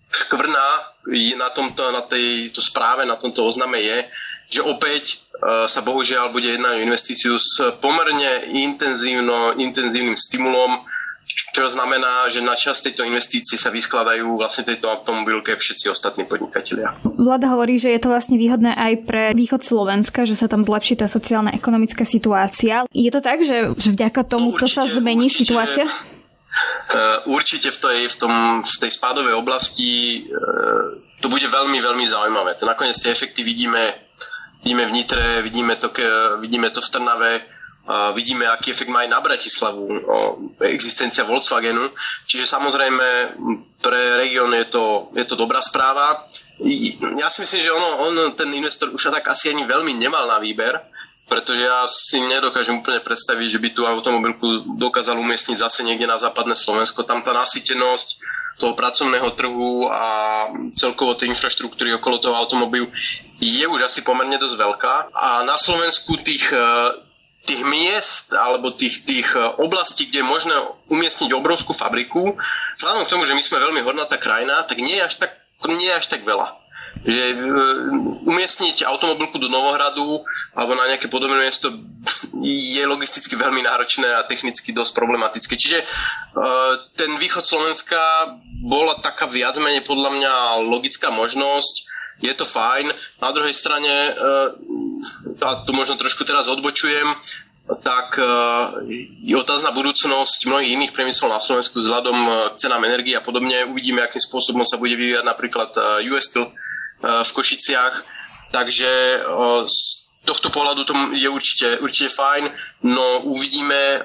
škvrna 0.09 0.69
na, 1.37 1.49
tomto, 1.53 1.93
na 1.93 2.01
tejto 2.09 2.65
správe, 2.65 3.05
na 3.05 3.21
tomto 3.21 3.45
ozname 3.45 3.77
je, 3.85 4.09
že 4.49 4.65
opäť 4.65 5.05
e, 5.13 5.69
sa 5.69 5.81
bohužiaľ 5.85 6.33
bude 6.33 6.49
jednať 6.49 6.81
o 6.81 6.85
investíciu 6.89 7.37
s 7.37 7.61
pomerne 7.85 8.49
intenzívno, 8.49 9.57
intenzívnym 9.61 10.17
stimulom, 10.17 10.83
čo 11.29 11.69
znamená, 11.69 12.25
že 12.33 12.41
na 12.41 12.57
čas 12.57 12.81
tejto 12.81 13.05
investície 13.05 13.61
sa 13.61 13.69
vyskladajú 13.69 14.25
vlastne 14.41 14.65
tejto 14.65 14.89
automobilke 14.89 15.53
všetci 15.53 15.93
ostatní 15.93 16.25
podnikatelia. 16.25 16.97
Vláda 17.05 17.53
hovorí, 17.53 17.77
že 17.77 17.93
je 17.93 18.01
to 18.01 18.09
vlastne 18.09 18.41
výhodné 18.41 18.73
aj 18.73 18.93
pre 19.05 19.25
východ 19.37 19.61
Slovenska, 19.61 20.25
že 20.25 20.39
sa 20.39 20.49
tam 20.49 20.65
zlepší 20.65 20.97
tá 20.97 21.05
sociálna 21.05 21.53
ekonomická 21.53 22.09
situácia. 22.09 22.89
Je 22.95 23.11
to 23.13 23.21
tak, 23.21 23.45
že, 23.45 23.77
že 23.77 23.93
vďaka 23.93 24.25
tomu 24.25 24.51
no, 24.51 24.57
určite, 24.57 24.73
sa 24.73 24.89
zmení 24.89 25.29
určite, 25.29 25.41
situácia? 25.45 25.85
Uh, 25.85 27.21
určite 27.29 27.69
v 27.77 27.79
tej, 27.79 27.99
v, 28.09 28.17
tom, 28.17 28.35
v 28.65 28.77
tej 28.81 28.91
spádovej 28.97 29.35
oblasti 29.37 30.25
uh, 30.33 30.97
to 31.21 31.27
bude 31.27 31.45
veľmi, 31.45 31.79
veľmi 31.83 32.07
zaujímavé. 32.07 32.55
To 32.63 32.65
nakoniec 32.65 32.97
tie 32.97 33.11
efekty 33.11 33.43
vidíme 33.43 34.08
vidíme 34.69 34.85
v 34.85 34.93
Nitre, 35.01 35.41
vidíme 35.41 35.81
to, 35.81 35.89
vidíme 36.45 36.69
to 36.69 36.85
v 36.85 36.93
Trnave, 36.93 37.41
vidíme, 38.13 38.45
aký 38.53 38.77
efekt 38.77 38.93
má 38.93 39.01
aj 39.01 39.09
na 39.09 39.25
Bratislavu 39.25 39.89
existencia 40.61 41.25
Volkswagenu. 41.25 41.89
Čiže 42.29 42.45
samozrejme 42.45 43.07
pre 43.81 44.21
región 44.21 44.53
je 44.53 44.69
to, 44.69 45.09
je 45.17 45.25
to 45.25 45.41
dobrá 45.41 45.65
správa. 45.65 46.21
Ja 47.17 47.33
si 47.33 47.49
myslím, 47.49 47.65
že 47.65 47.73
ono, 47.73 47.89
on, 48.13 48.37
ten 48.37 48.53
investor 48.53 48.93
už 48.93 49.09
tak 49.09 49.33
asi 49.33 49.49
ani 49.49 49.65
veľmi 49.65 49.97
nemal 49.97 50.29
na 50.29 50.37
výber, 50.37 50.77
pretože 51.29 51.61
ja 51.61 51.85
si 51.87 52.17
nedokážem 52.19 52.81
úplne 52.81 53.05
predstaviť, 53.05 53.47
že 53.53 53.61
by 53.61 53.69
tú 53.77 53.85
automobilku 53.85 54.65
dokázal 54.81 55.21
umiestniť 55.21 55.61
zase 55.61 55.85
niekde 55.85 56.09
na 56.09 56.17
západné 56.17 56.57
Slovensko. 56.57 57.05
Tam 57.05 57.21
tá 57.21 57.37
nasytenosť 57.37 58.09
toho 58.59 58.73
pracovného 58.75 59.29
trhu 59.37 59.87
a 59.93 60.05
celkovo 60.75 61.15
tej 61.15 61.31
infraštruktúry 61.31 61.95
okolo 62.01 62.19
toho 62.19 62.35
automobilu 62.35 62.89
je 63.39 63.65
už 63.69 63.87
asi 63.87 64.01
pomerne 64.03 64.41
dosť 64.41 64.57
veľká. 64.57 64.95
A 65.15 65.47
na 65.47 65.61
Slovensku 65.61 66.19
tých 66.19 66.51
e, 66.51 66.59
tých 67.49 67.65
miest 67.65 68.37
alebo 68.37 68.77
tých, 68.77 69.09
tých 69.09 69.33
e, 69.33 69.41
oblastí, 69.65 70.05
kde 70.05 70.21
je 70.21 70.33
možné 70.33 70.53
umiestniť 70.93 71.33
obrovskú 71.33 71.73
fabriku, 71.73 72.37
vzhľadom 72.77 73.09
k 73.09 73.13
tomu, 73.17 73.25
že 73.25 73.33
my 73.33 73.41
sme 73.41 73.65
veľmi 73.65 73.81
hornatá 73.81 74.21
krajina, 74.21 74.69
tak 74.69 74.85
nie 74.85 75.01
je 75.01 75.07
až 75.09 75.15
tak, 75.17 75.33
nie 75.65 75.89
je 75.89 75.97
až 75.97 76.07
tak 76.13 76.29
veľa. 76.29 76.68
Že 77.05 77.25
e, 77.31 77.37
umiestniť 78.27 78.85
automobilku 78.85 79.39
do 79.39 79.47
Novohradu 79.51 80.23
alebo 80.57 80.73
na 80.75 80.91
nejaké 80.91 81.07
podobné 81.07 81.39
miesto 81.39 81.71
je 82.43 82.83
logisticky 82.87 83.35
veľmi 83.39 83.63
náročné 83.63 84.09
a 84.19 84.27
technicky 84.27 84.75
dosť 84.75 84.93
problematické. 84.95 85.55
Čiže 85.55 85.79
ten 86.95 87.11
východ 87.19 87.45
Slovenska 87.45 87.99
bola 88.63 88.99
taká 88.99 89.27
viac 89.31 89.59
menej 89.59 89.87
podľa 89.87 90.11
mňa 90.15 90.33
logická 90.67 91.11
možnosť 91.11 91.89
je 92.19 92.35
to 92.35 92.43
fajn. 92.43 92.91
Na 93.23 93.31
druhej 93.31 93.55
strane, 93.55 93.87
eh, 93.89 95.45
a 95.47 95.51
tu 95.63 95.71
možno 95.71 95.95
trošku 95.95 96.27
teraz 96.27 96.51
odbočujem, 96.51 97.15
tak 97.85 98.17
eh, 98.17 98.27
je 99.25 99.37
otázna 99.37 99.77
budúcnosť 99.77 100.49
mnohých 100.49 100.75
iných 100.81 100.93
priemyslov 100.97 101.29
na 101.29 101.41
Slovensku 101.41 101.85
vzhľadom 101.85 102.17
eh, 102.17 102.33
k 102.53 102.61
cenám 102.65 102.85
energie 102.89 103.13
a 103.13 103.25
podobne. 103.25 103.69
Uvidíme, 103.69 104.01
akým 104.01 104.23
spôsobom 104.25 104.65
sa 104.65 104.81
bude 104.81 104.97
vyvíjať 104.97 105.25
napríklad 105.25 105.71
US 106.09 106.33
Steel 106.33 106.49
v 106.99 107.31
Košiciach. 107.31 107.95
Takže 108.51 109.23
tohto 110.27 110.51
pohľadu 110.51 110.83
to 110.85 110.93
je 111.15 111.29
určite, 111.31 111.81
určite 111.81 112.11
fajn, 112.13 112.45
no 112.89 113.29
uvidíme, 113.29 113.75
e, 113.75 113.99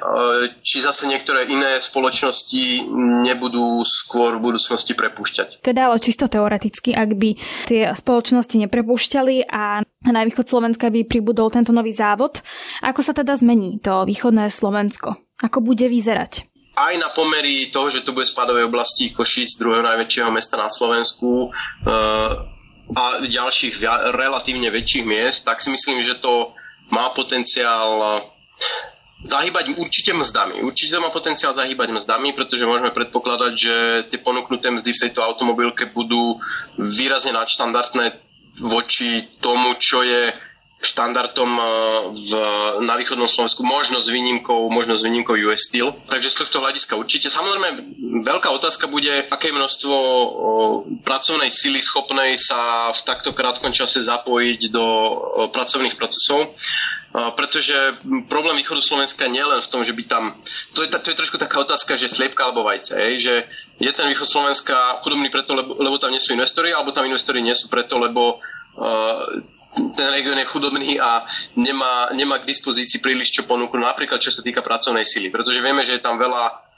či 0.62 0.80
zase 0.80 1.10
niektoré 1.10 1.50
iné 1.50 1.82
spoločnosti 1.82 2.86
nebudú 3.28 3.82
skôr 3.84 4.38
v 4.38 4.54
budúcnosti 4.54 4.94
prepúšťať. 4.94 5.66
Teda 5.66 5.90
ale 5.90 6.04
čisto 6.04 6.30
teoreticky, 6.30 6.94
ak 6.94 7.10
by 7.18 7.30
tie 7.68 7.92
spoločnosti 7.92 8.56
neprepúšťali 8.68 9.50
a 9.50 9.82
na 10.08 10.22
východ 10.24 10.46
Slovenska 10.46 10.94
by 10.94 11.08
pribudol 11.08 11.50
tento 11.50 11.76
nový 11.76 11.92
závod, 11.92 12.40
ako 12.84 13.02
sa 13.02 13.12
teda 13.16 13.36
zmení 13.36 13.80
to 13.82 14.08
východné 14.08 14.48
Slovensko? 14.54 15.18
Ako 15.44 15.60
bude 15.60 15.90
vyzerať? 15.90 16.54
aj 16.74 16.98
na 16.98 17.10
pomery 17.14 17.70
toho, 17.70 17.86
že 17.90 18.02
to 18.02 18.18
bude 18.18 18.26
spadové 18.26 18.66
oblasti 18.66 19.14
Košíc, 19.14 19.62
druhého 19.62 19.86
najväčšieho 19.86 20.34
mesta 20.34 20.58
na 20.58 20.74
Slovensku, 20.74 21.54
e, 21.86 22.50
a 22.92 23.24
ďalších 23.24 23.80
relatívne 24.12 24.68
väčších 24.68 25.08
miest, 25.08 25.48
tak 25.48 25.64
si 25.64 25.72
myslím, 25.72 26.04
že 26.04 26.20
to 26.20 26.52
má 26.92 27.10
potenciál 27.16 28.20
zahýbať 29.24 29.80
určite 29.80 30.12
mzdami. 30.12 30.62
Určite 30.68 31.00
má 31.00 31.08
potenciál 31.08 31.56
zahýbať 31.56 31.96
mzdami, 31.96 32.36
pretože 32.36 32.68
môžeme 32.68 32.92
predpokladať, 32.92 33.54
že 33.56 33.76
tie 34.12 34.20
ponúknuté 34.20 34.68
mzdy 34.68 34.92
v 34.92 35.04
tejto 35.08 35.24
automobilke 35.24 35.88
budú 35.96 36.38
výrazne 36.76 37.32
nadštandardné 37.32 38.20
voči 38.60 39.26
tomu, 39.40 39.80
čo 39.80 40.04
je 40.04 40.30
štandardom 40.84 41.52
eh, 41.56 41.64
v, 42.12 42.32
na 42.84 43.00
východnom 43.00 43.32
Slovensku, 43.32 43.64
možno 43.64 44.04
s 44.04 44.12
výnimkou, 44.12 44.68
možno 44.68 45.00
s 45.00 45.08
výnimkou 45.08 45.34
US 45.48 45.66
Steel. 45.66 45.96
Takže 46.12 46.30
z 46.30 46.38
tohto 46.44 46.60
hľadiska 46.60 47.00
určite. 47.00 47.32
Samozrejme, 47.32 47.70
veľká 48.28 48.52
otázka 48.52 48.92
bude, 48.92 49.26
aké 49.32 49.56
množstvo 49.56 49.96
o, 49.96 50.26
pracovnej 51.02 51.48
sily 51.48 51.80
schopnej 51.80 52.36
sa 52.36 52.92
v 52.92 53.02
takto 53.08 53.32
krátkom 53.32 53.72
čase 53.72 54.04
zapojiť 54.04 54.70
do 54.70 54.84
o, 54.84 55.16
pracovných 55.50 55.96
procesov 55.96 56.52
pretože 57.14 57.78
problém 58.26 58.58
východu 58.58 58.82
Slovenska 58.82 59.30
nie 59.30 59.46
len 59.46 59.62
v 59.62 59.70
tom, 59.70 59.86
že 59.86 59.94
by 59.94 60.04
tam, 60.10 60.34
to 60.74 60.82
je, 60.82 60.90
to 60.90 61.14
je 61.14 61.20
trošku 61.22 61.38
taká 61.38 61.62
otázka, 61.62 61.94
že 61.94 62.10
sliepka 62.10 62.50
alebo 62.50 62.66
vajce, 62.66 62.98
hej, 62.98 63.14
že 63.22 63.34
je 63.78 63.92
ten 63.94 64.10
východ 64.10 64.26
Slovenska 64.26 64.98
chudobný 65.06 65.30
preto, 65.30 65.54
lebo, 65.54 65.78
lebo 65.78 66.02
tam 66.02 66.10
nie 66.10 66.18
sú 66.18 66.34
investori, 66.34 66.74
alebo 66.74 66.90
tam 66.90 67.06
investori 67.06 67.46
nie 67.46 67.54
sú 67.54 67.70
preto, 67.70 68.02
lebo 68.02 68.42
uh, 68.42 69.22
ten 69.74 70.08
región 70.14 70.38
je 70.38 70.46
chudobný 70.46 71.02
a 71.02 71.26
nemá, 71.58 72.10
nemá 72.14 72.42
k 72.42 72.50
dispozícii 72.50 73.02
príliš 73.02 73.34
čo 73.34 73.44
ponúknuť, 73.46 73.82
napríklad 73.82 74.22
čo 74.22 74.34
sa 74.34 74.46
týka 74.46 74.62
pracovnej 74.62 75.06
sily, 75.06 75.34
pretože 75.34 75.62
vieme, 75.62 75.86
že 75.86 75.98
je 75.98 76.06
tam 76.06 76.18
veľa 76.18 76.73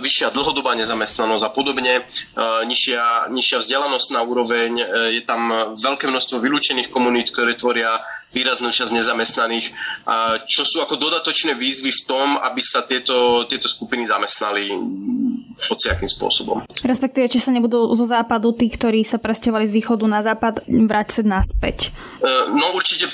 vyššia 0.00 0.32
dlhodobá 0.32 0.72
nezamestnanosť 0.80 1.44
a 1.44 1.50
podobne, 1.52 2.00
uh, 2.00 2.64
nižšia, 2.64 3.28
nižšia 3.28 3.60
vzdelanostná 3.60 4.24
úroveň, 4.24 4.80
uh, 4.80 5.12
je 5.12 5.20
tam 5.20 5.52
veľké 5.76 6.08
množstvo 6.08 6.40
vylúčených 6.40 6.88
komunít, 6.88 7.28
ktoré 7.28 7.52
tvoria 7.52 8.00
výraznú 8.32 8.68
časť 8.68 8.92
nezamestnaných, 8.92 9.72
čo 10.44 10.62
sú 10.68 10.84
ako 10.84 11.00
dodatočné 11.00 11.56
výzvy 11.56 11.88
v 11.88 12.02
tom, 12.04 12.36
aby 12.36 12.60
sa 12.60 12.84
tieto, 12.84 13.48
tieto 13.48 13.64
skupiny 13.68 14.04
zamestnali 14.04 14.68
hociakým 15.56 16.06
spôsobom. 16.06 16.60
Respektíve, 16.84 17.32
či 17.32 17.40
sa 17.40 17.50
nebudú 17.50 17.88
zo 17.96 18.04
západu 18.04 18.52
tí, 18.52 18.68
ktorí 18.68 19.00
sa 19.02 19.16
presťovali 19.16 19.64
z 19.64 19.74
východu 19.80 20.04
na 20.04 20.20
západ, 20.20 20.68
vrátiť 20.68 21.24
naspäť? 21.24 21.88
No 22.52 22.76
určite 22.76 23.08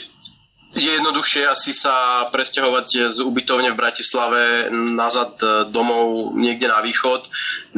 je 0.75 0.91
jednoduchšie 0.99 1.47
asi 1.47 1.71
sa 1.71 2.27
presťahovať 2.35 3.15
z 3.15 3.19
ubytovne 3.23 3.71
v 3.71 3.81
Bratislave 3.81 4.43
nazad 4.75 5.39
domov 5.71 6.35
niekde 6.35 6.67
na 6.67 6.83
východ, 6.83 7.27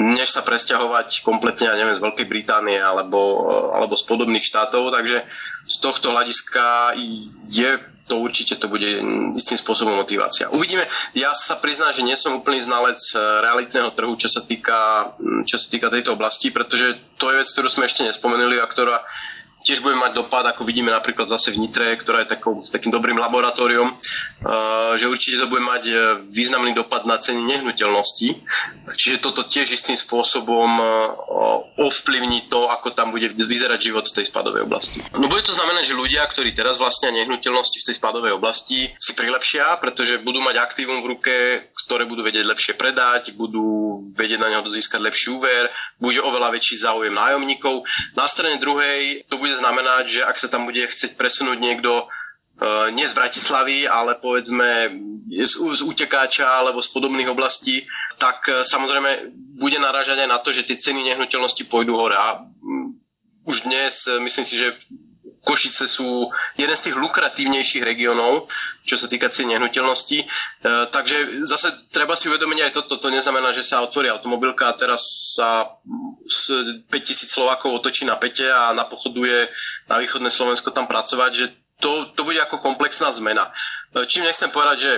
než 0.00 0.32
sa 0.32 0.40
presťahovať 0.40 1.20
kompletne, 1.20 1.68
ja 1.68 1.76
neviem, 1.76 1.96
z 1.96 2.04
Veľkej 2.04 2.26
Británie 2.26 2.80
alebo, 2.80 3.48
alebo 3.76 3.94
z 3.94 4.04
podobných 4.08 4.44
štátov. 4.44 4.92
Takže 4.92 5.22
z 5.68 5.76
tohto 5.80 6.12
hľadiska 6.16 6.96
je 7.52 7.76
to 8.06 8.22
určite 8.22 8.62
to 8.62 8.70
bude 8.70 8.86
istým 9.34 9.58
spôsobom 9.58 9.98
motivácia. 9.98 10.46
Uvidíme, 10.54 10.86
ja 11.18 11.34
sa 11.34 11.58
priznám, 11.58 11.90
že 11.90 12.06
nie 12.06 12.14
som 12.14 12.38
úplný 12.38 12.62
znalec 12.62 13.02
realitného 13.18 13.90
trhu, 13.90 14.14
čo 14.14 14.30
sa 14.30 14.46
týka, 14.46 15.10
čo 15.42 15.58
sa 15.58 15.66
týka 15.66 15.90
tejto 15.90 16.14
oblasti, 16.14 16.54
pretože 16.54 16.94
to 17.18 17.34
je 17.34 17.42
vec, 17.42 17.48
ktorú 17.50 17.66
sme 17.66 17.90
ešte 17.90 18.06
nespomenuli 18.06 18.62
a 18.62 18.70
ktorá 18.70 19.02
tiež 19.66 19.82
bude 19.82 19.98
mať 19.98 20.14
dopad, 20.14 20.46
ako 20.46 20.62
vidíme 20.62 20.94
napríklad 20.94 21.26
zase 21.26 21.50
v 21.50 21.66
Nitre, 21.66 21.98
ktorá 21.98 22.22
je 22.22 22.38
takou, 22.38 22.62
takým 22.62 22.94
dobrým 22.94 23.18
laboratóriom, 23.18 23.90
uh, 23.90 24.94
že 24.94 25.10
určite 25.10 25.42
to 25.42 25.50
bude 25.50 25.66
mať 25.66 25.82
uh, 25.90 25.98
významný 26.30 26.70
dopad 26.70 27.02
na 27.02 27.18
ceny 27.18 27.42
nehnuteľností. 27.42 28.38
Čiže 28.94 29.18
toto 29.18 29.42
tiež 29.42 29.74
istým 29.74 29.98
spôsobom 29.98 30.70
uh, 30.78 31.82
ovplyvní 31.82 32.46
to, 32.46 32.70
ako 32.70 32.94
tam 32.94 33.10
bude 33.10 33.26
vyzerať 33.34 33.90
život 33.90 34.06
v 34.06 34.22
tej 34.22 34.30
spadovej 34.30 34.62
oblasti. 34.62 35.02
No 35.18 35.26
bude 35.26 35.42
to 35.42 35.50
znamenať, 35.50 35.90
že 35.90 35.98
ľudia, 35.98 36.22
ktorí 36.30 36.54
teraz 36.54 36.78
vlastnia 36.78 37.10
nehnuteľnosti 37.10 37.82
v 37.82 37.86
tej 37.90 37.94
spadovej 37.98 38.38
oblasti, 38.38 38.94
si 39.02 39.12
prilepšia, 39.18 39.82
pretože 39.82 40.22
budú 40.22 40.38
mať 40.46 40.62
aktívum 40.62 41.02
v 41.02 41.18
ruke, 41.18 41.34
ktoré 41.74 42.06
budú 42.06 42.22
vedieť 42.22 42.46
lepšie 42.46 42.74
predať, 42.78 43.34
budú 43.34 43.98
vedieť 44.14 44.38
na 44.38 44.54
neho 44.54 44.62
získať 44.70 45.02
lepší 45.02 45.34
úver, 45.34 45.66
bude 45.98 46.22
oveľa 46.22 46.54
väčší 46.54 46.78
záujem 46.78 47.10
nájomníkov. 47.10 47.82
Na 48.14 48.30
strane 48.30 48.62
druhej 48.62 49.26
to 49.26 49.40
bude 49.40 49.55
znamenať, 49.56 50.04
že 50.08 50.20
ak 50.22 50.36
sa 50.36 50.48
tam 50.52 50.68
bude 50.68 50.84
chcieť 50.84 51.16
presunúť 51.16 51.58
niekto 51.58 52.06
uh, 52.06 52.88
nie 52.92 53.08
z 53.08 53.16
Bratislavy, 53.16 53.88
ale 53.88 54.20
povedzme 54.20 54.92
z, 55.32 55.54
z 55.56 55.82
utekáča 55.82 56.46
alebo 56.46 56.84
z 56.84 56.92
podobných 56.92 57.32
oblastí, 57.32 57.88
tak 58.20 58.44
uh, 58.48 58.62
samozrejme 58.62 59.32
bude 59.56 59.80
narážať 59.80 60.22
aj 60.24 60.28
na 60.28 60.38
to, 60.38 60.52
že 60.52 60.68
tie 60.68 60.76
ceny 60.76 61.00
nehnuteľnosti 61.12 61.64
pôjdu 61.66 61.96
hore. 61.96 62.14
A 62.14 62.44
um, 62.44 62.96
už 63.48 63.64
dnes 63.64 64.04
uh, 64.06 64.20
myslím 64.20 64.44
si, 64.44 64.60
že 64.60 64.76
Košice 65.46 65.86
sú 65.86 66.26
jeden 66.58 66.74
z 66.74 66.90
tých 66.90 66.98
lukratívnejších 66.98 67.86
regiónov, 67.86 68.50
čo 68.82 68.98
sa 68.98 69.06
týka 69.06 69.30
cien 69.30 69.46
nehnuteľností. 69.54 70.18
E, 70.18 70.26
takže 70.90 71.46
zase 71.46 71.86
treba 71.94 72.18
si 72.18 72.26
uvedomiť 72.26 72.66
aj 72.66 72.74
toto. 72.74 72.98
To 72.98 73.08
neznamená, 73.14 73.54
že 73.54 73.62
sa 73.62 73.78
otvorí 73.78 74.10
automobilka 74.10 74.66
a 74.66 74.74
teraz 74.74 75.06
sa 75.38 75.70
5000 76.26 76.90
Slovákov 77.30 77.78
otočí 77.78 78.02
na 78.02 78.18
pete 78.18 78.50
a 78.50 78.74
napochoduje 78.74 79.46
na 79.86 80.02
východné 80.02 80.34
Slovensko 80.34 80.74
tam 80.74 80.90
pracovať, 80.90 81.30
že 81.30 81.46
to, 81.78 82.10
to 82.18 82.26
bude 82.26 82.42
ako 82.42 82.58
komplexná 82.58 83.14
zmena. 83.14 83.46
E, 83.94 84.02
čím 84.10 84.26
nechcem 84.26 84.50
povedať, 84.50 84.76
že 84.82 84.92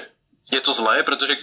je 0.49 0.61
to 0.65 0.73
zlé, 0.73 1.05
pretože 1.05 1.37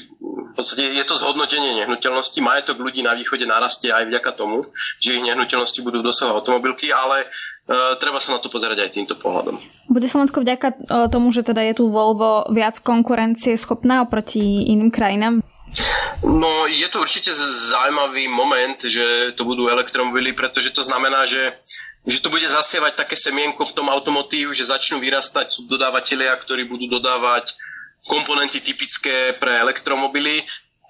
v 0.55 0.63
podstate 0.63 0.87
je 0.87 1.03
to 1.03 1.19
zhodnotenie 1.19 1.75
nehnuteľnosti. 1.83 2.39
Majetok 2.39 2.79
ľudí 2.79 3.03
na 3.03 3.11
východe 3.11 3.43
narastie 3.43 3.91
aj 3.91 4.07
vďaka 4.07 4.31
tomu, 4.33 4.63
že 5.03 5.19
ich 5.19 5.25
nehnuteľnosti 5.25 5.83
budú 5.83 5.99
dosahovať 6.01 6.35
automobilky, 6.41 6.89
ale 6.89 7.27
Uh, 7.65 7.97
treba 7.97 8.21
sa 8.21 8.37
na 8.37 8.37
to 8.37 8.45
pozerať 8.45 8.77
aj 8.77 8.93
týmto 8.93 9.17
pohľadom. 9.17 9.57
Bude 9.89 10.05
Slovensko 10.05 10.45
vďaka 10.45 10.67
e, 10.69 11.09
tomu, 11.09 11.33
že 11.33 11.41
teda 11.41 11.65
je 11.65 11.81
tu 11.81 11.89
Volvo 11.89 12.45
viac 12.53 12.77
konkurencie 12.77 13.57
schopná 13.57 14.05
oproti 14.05 14.69
iným 14.69 14.93
krajinám? 14.93 15.41
No, 16.21 16.69
je 16.69 16.85
to 16.93 17.01
určite 17.01 17.33
zaujímavý 17.33 18.29
moment, 18.29 18.77
že 18.85 19.33
to 19.33 19.41
budú 19.49 19.65
elektromobily, 19.65 20.37
pretože 20.37 20.69
to 20.77 20.85
znamená, 20.85 21.25
že 21.25 21.57
že 22.05 22.21
to 22.21 22.29
bude 22.29 22.45
zasievať 22.45 23.01
také 23.01 23.17
semienko 23.17 23.65
v 23.65 23.75
tom 23.81 23.89
automotív, 23.89 24.53
že 24.53 24.69
začnú 24.69 25.01
vyrastať 25.01 25.49
subdodávateľia, 25.49 26.37
ktorí 26.37 26.69
budú 26.69 26.85
dodávať 26.85 27.57
komponenty 28.05 28.61
typické 28.61 29.33
pre 29.35 29.57
elektromobily. 29.59 30.45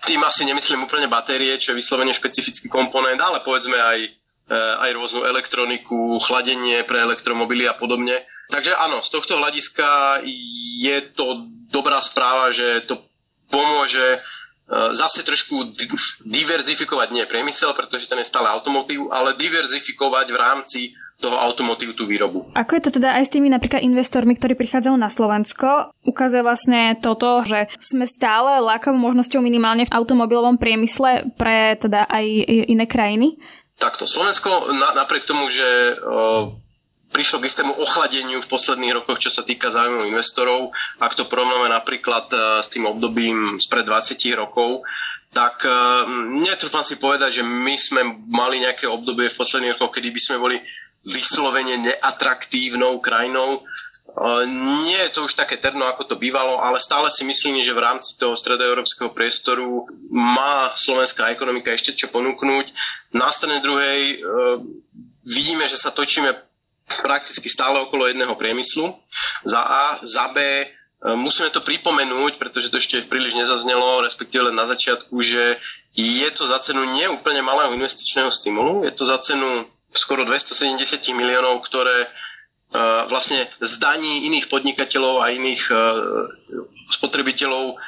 Tým 0.06 0.22
asi 0.22 0.46
nemyslím 0.46 0.86
úplne 0.86 1.10
batérie, 1.10 1.58
čo 1.58 1.74
je 1.74 1.80
vyslovene 1.82 2.14
špecifický 2.14 2.70
komponent, 2.70 3.18
ale 3.18 3.42
povedzme 3.42 3.74
aj 3.74 4.00
Eh, 4.46 4.54
aj 4.54 4.94
rôznu 4.94 5.26
elektroniku, 5.26 6.22
chladenie 6.22 6.86
pre 6.86 7.02
elektromobily 7.02 7.66
a 7.66 7.74
podobne. 7.74 8.14
Takže 8.54 8.78
áno, 8.78 9.02
z 9.02 9.10
tohto 9.10 9.42
hľadiska 9.42 10.22
je 10.86 11.02
to 11.18 11.50
dobrá 11.74 11.98
správa, 12.06 12.54
že 12.54 12.86
to 12.86 13.02
pomôže 13.50 14.06
e, 14.06 14.20
zase 14.94 15.26
trošku 15.26 15.74
diverzifikovať, 16.30 17.08
nie 17.10 17.26
priemysel, 17.26 17.74
pretože 17.74 18.06
ten 18.06 18.22
je 18.22 18.30
stále 18.30 18.46
automotív, 18.46 19.10
ale 19.10 19.34
diverzifikovať 19.34 20.28
v 20.30 20.38
rámci 20.38 20.80
toho 21.20 21.40
automotívu 21.40 21.96
tú 21.96 22.04
výrobu. 22.04 22.52
Ako 22.54 22.76
je 22.76 22.84
to 22.84 22.92
teda 23.00 23.16
aj 23.16 23.32
s 23.32 23.34
tými 23.34 23.48
napríklad 23.48 23.82
investormi, 23.82 24.36
ktorí 24.36 24.54
prichádzajú 24.60 24.96
na 25.00 25.08
Slovensko? 25.08 25.96
Ukazuje 26.04 26.44
vlastne 26.44 27.00
toto, 27.00 27.42
že 27.48 27.72
sme 27.80 28.04
stále 28.04 28.60
lákavou 28.60 29.00
možnosťou 29.00 29.40
minimálne 29.40 29.88
v 29.88 29.96
automobilovom 29.96 30.60
priemysle 30.60 31.32
pre 31.40 31.80
teda 31.80 32.06
aj 32.12 32.26
iné 32.68 32.86
krajiny? 32.86 33.40
Takto, 33.76 34.08
Slovensko 34.08 34.72
napriek 34.96 35.28
tomu, 35.28 35.48
že 35.52 36.00
prišlo 37.16 37.40
k 37.40 37.48
istému 37.48 37.72
ochladeniu 37.80 38.44
v 38.44 38.52
posledných 38.52 38.96
rokoch, 39.00 39.24
čo 39.24 39.32
sa 39.32 39.48
týka 39.48 39.72
záujmov 39.72 40.04
investorov. 40.12 40.76
Ak 41.00 41.16
to 41.16 41.24
porovnáme 41.32 41.72
napríklad 41.72 42.28
e, 42.28 42.38
s 42.60 42.68
tým 42.68 42.84
obdobím 42.84 43.56
spred 43.56 43.88
20 43.88 44.20
rokov, 44.36 44.84
tak 45.32 45.64
e, 45.64 45.72
netrúfam 46.44 46.84
si 46.84 47.00
povedať, 47.00 47.40
že 47.40 47.44
my 47.48 47.76
sme 47.80 48.02
mali 48.28 48.60
nejaké 48.60 48.92
obdobie 48.92 49.32
v 49.32 49.40
posledných 49.40 49.80
rokoch, 49.80 49.96
kedy 49.96 50.12
by 50.12 50.20
sme 50.20 50.44
boli 50.44 50.58
vyslovene 51.06 51.78
neatraktívnou 51.78 53.00
krajinou. 53.00 53.60
E, 53.60 53.62
nie 54.86 54.98
je 54.98 55.14
to 55.14 55.30
už 55.30 55.38
také 55.38 55.58
terno, 55.58 55.86
ako 55.86 56.04
to 56.04 56.16
bývalo, 56.18 56.60
ale 56.60 56.82
stále 56.82 57.14
si 57.14 57.24
myslím, 57.24 57.62
že 57.62 57.74
v 57.78 57.84
rámci 57.86 58.18
toho 58.18 58.34
stredoeurópskeho 58.34 59.14
priestoru 59.14 59.86
má 60.10 60.74
slovenská 60.74 61.30
ekonomika 61.30 61.72
ešte 61.72 61.94
čo 61.94 62.10
ponúknuť. 62.10 62.74
Na 63.14 63.30
strane 63.32 63.62
druhej 63.62 64.20
vidíme, 65.30 65.66
že 65.70 65.78
sa 65.78 65.94
točíme 65.94 66.34
prakticky 66.86 67.50
stále 67.50 67.82
okolo 67.82 68.08
jedného 68.08 68.36
priemyslu. 68.38 68.94
Za 69.44 69.62
A, 69.62 69.84
za 70.06 70.30
B 70.30 70.38
e, 70.42 70.66
musíme 71.18 71.50
to 71.50 71.66
pripomenúť, 71.66 72.38
pretože 72.38 72.70
to 72.70 72.78
ešte 72.78 73.10
príliš 73.10 73.34
nezaznelo, 73.34 74.06
respektíve 74.06 74.54
len 74.54 74.56
na 74.58 74.70
začiatku, 74.70 75.14
že 75.22 75.58
je 75.98 76.30
to 76.30 76.46
za 76.46 76.62
cenu 76.62 76.86
nie 76.94 77.10
úplne 77.10 77.42
malého 77.42 77.74
investičného 77.74 78.30
stimulu, 78.30 78.86
je 78.86 78.94
to 78.94 79.04
za 79.06 79.18
cenu 79.18 79.66
skoro 79.96 80.28
270 80.28 81.02
miliónov, 81.16 81.64
ktoré 81.64 82.06
e, 82.06 82.08
vlastne 83.08 83.48
zdaní 83.64 84.28
iných 84.28 84.52
podnikateľov 84.52 85.24
a 85.24 85.32
iných 85.32 85.64
e, 85.72 85.76
spotrebiteľov 86.92 87.80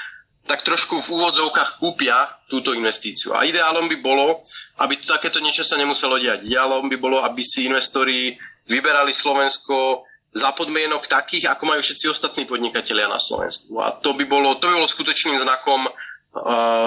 tak 0.47 0.63
trošku 0.63 1.03
v 1.03 1.11
úvodzovkách 1.11 1.75
kúpia 1.77 2.15
túto 2.47 2.71
investíciu. 2.71 3.35
A 3.35 3.43
ideálom 3.43 3.91
by 3.91 3.99
bolo, 3.99 4.39
aby 4.79 4.95
takéto 4.95 5.43
niečo 5.43 5.67
sa 5.67 5.75
nemuselo 5.75 6.15
diať. 6.15 6.47
Ideálom 6.47 6.87
by 6.87 6.97
bolo, 6.97 7.19
aby 7.19 7.43
si 7.43 7.67
investori 7.67 8.31
vyberali 8.71 9.11
Slovensko 9.11 10.07
za 10.31 10.55
podmienok 10.55 11.03
takých, 11.03 11.51
ako 11.51 11.63
majú 11.67 11.81
všetci 11.83 12.07
ostatní 12.07 12.47
podnikatelia 12.47 13.11
na 13.11 13.19
Slovensku. 13.19 13.75
A 13.83 13.91
to 13.99 14.15
by 14.15 14.23
bolo, 14.23 14.55
to 14.55 14.71
by 14.71 14.79
bolo 14.79 14.87
skutočným 14.87 15.35
znakom 15.35 15.83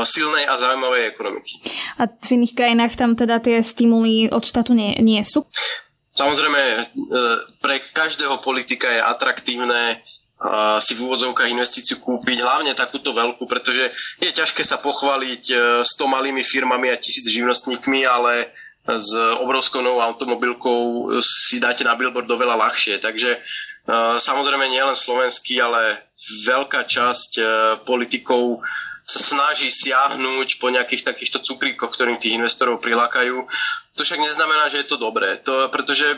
silnej 0.06 0.46
a 0.46 0.54
zaujímavej 0.54 1.10
ekonomiky. 1.10 1.54
A 1.98 2.06
v 2.06 2.28
iných 2.38 2.54
krajinách 2.54 2.94
tam 2.94 3.18
teda 3.18 3.42
tie 3.42 3.60
stimuly 3.66 4.30
od 4.30 4.46
štátu 4.46 4.78
nie, 4.78 4.94
nie 5.02 5.20
sú? 5.26 5.42
Samozrejme, 6.14 6.62
uh, 6.62 6.86
pre 7.58 7.80
každého 7.80 8.38
politika 8.44 8.86
je 8.86 9.00
atraktívne 9.02 9.98
si 10.80 10.96
v 10.96 11.04
úvodzovkách 11.04 11.52
investíciu 11.52 12.00
kúpiť, 12.00 12.40
hlavne 12.40 12.72
takúto 12.72 13.12
veľkú, 13.12 13.44
pretože 13.44 13.92
je 14.16 14.30
ťažké 14.32 14.64
sa 14.64 14.80
pochváliť 14.80 15.44
uh, 15.52 15.60
s 15.84 15.92
to 16.00 16.08
malými 16.08 16.40
firmami 16.40 16.88
a 16.88 16.96
tisíc 16.96 17.28
živnostníkmi, 17.28 18.08
ale 18.08 18.48
s 18.88 19.10
obrovskou 19.44 19.84
novou 19.84 20.00
automobilkou 20.00 21.12
si 21.20 21.60
dáte 21.60 21.84
na 21.84 21.94
billboard 21.94 22.30
oveľa 22.30 22.56
ľahšie. 22.56 22.96
Takže 22.96 23.30
e, 23.36 23.38
samozrejme 24.16 24.72
nielen 24.72 24.96
slovenský, 24.96 25.60
ale 25.60 26.00
veľká 26.48 26.88
časť 26.88 27.30
e, 27.36 27.42
politikov 27.84 28.64
sa 29.04 29.20
snaží 29.20 29.68
siahnuť 29.68 30.62
po 30.62 30.70
nejakých 30.70 31.02
takýchto 31.12 31.42
cukríkoch, 31.42 31.90
ktorým 31.92 32.16
tých 32.16 32.38
investorov 32.38 32.80
prilákajú. 32.80 33.36
To 33.98 34.00
však 34.00 34.22
neznamená, 34.22 34.70
že 34.70 34.86
je 34.86 34.88
to 34.88 34.96
dobré, 34.96 35.36
to, 35.42 35.68
pretože 35.74 36.14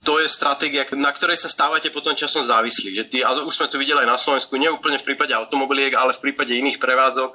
to 0.00 0.16
je 0.16 0.32
stratégia, 0.32 0.88
na 0.96 1.12
ktorej 1.12 1.36
sa 1.36 1.52
stávate 1.52 1.92
potom 1.92 2.16
časom 2.16 2.40
závislí. 2.40 2.96
Že 2.96 3.04
tí, 3.04 3.18
ale 3.20 3.44
už 3.44 3.52
sme 3.52 3.68
to 3.68 3.76
videli 3.76 4.00
aj 4.00 4.08
na 4.08 4.16
Slovensku, 4.16 4.56
nie 4.56 4.72
úplne 4.72 4.96
v 4.96 5.12
prípade 5.12 5.36
automobiliek, 5.36 5.92
ale 5.92 6.16
v 6.16 6.24
prípade 6.24 6.56
iných 6.56 6.80
prevádzok, 6.80 7.30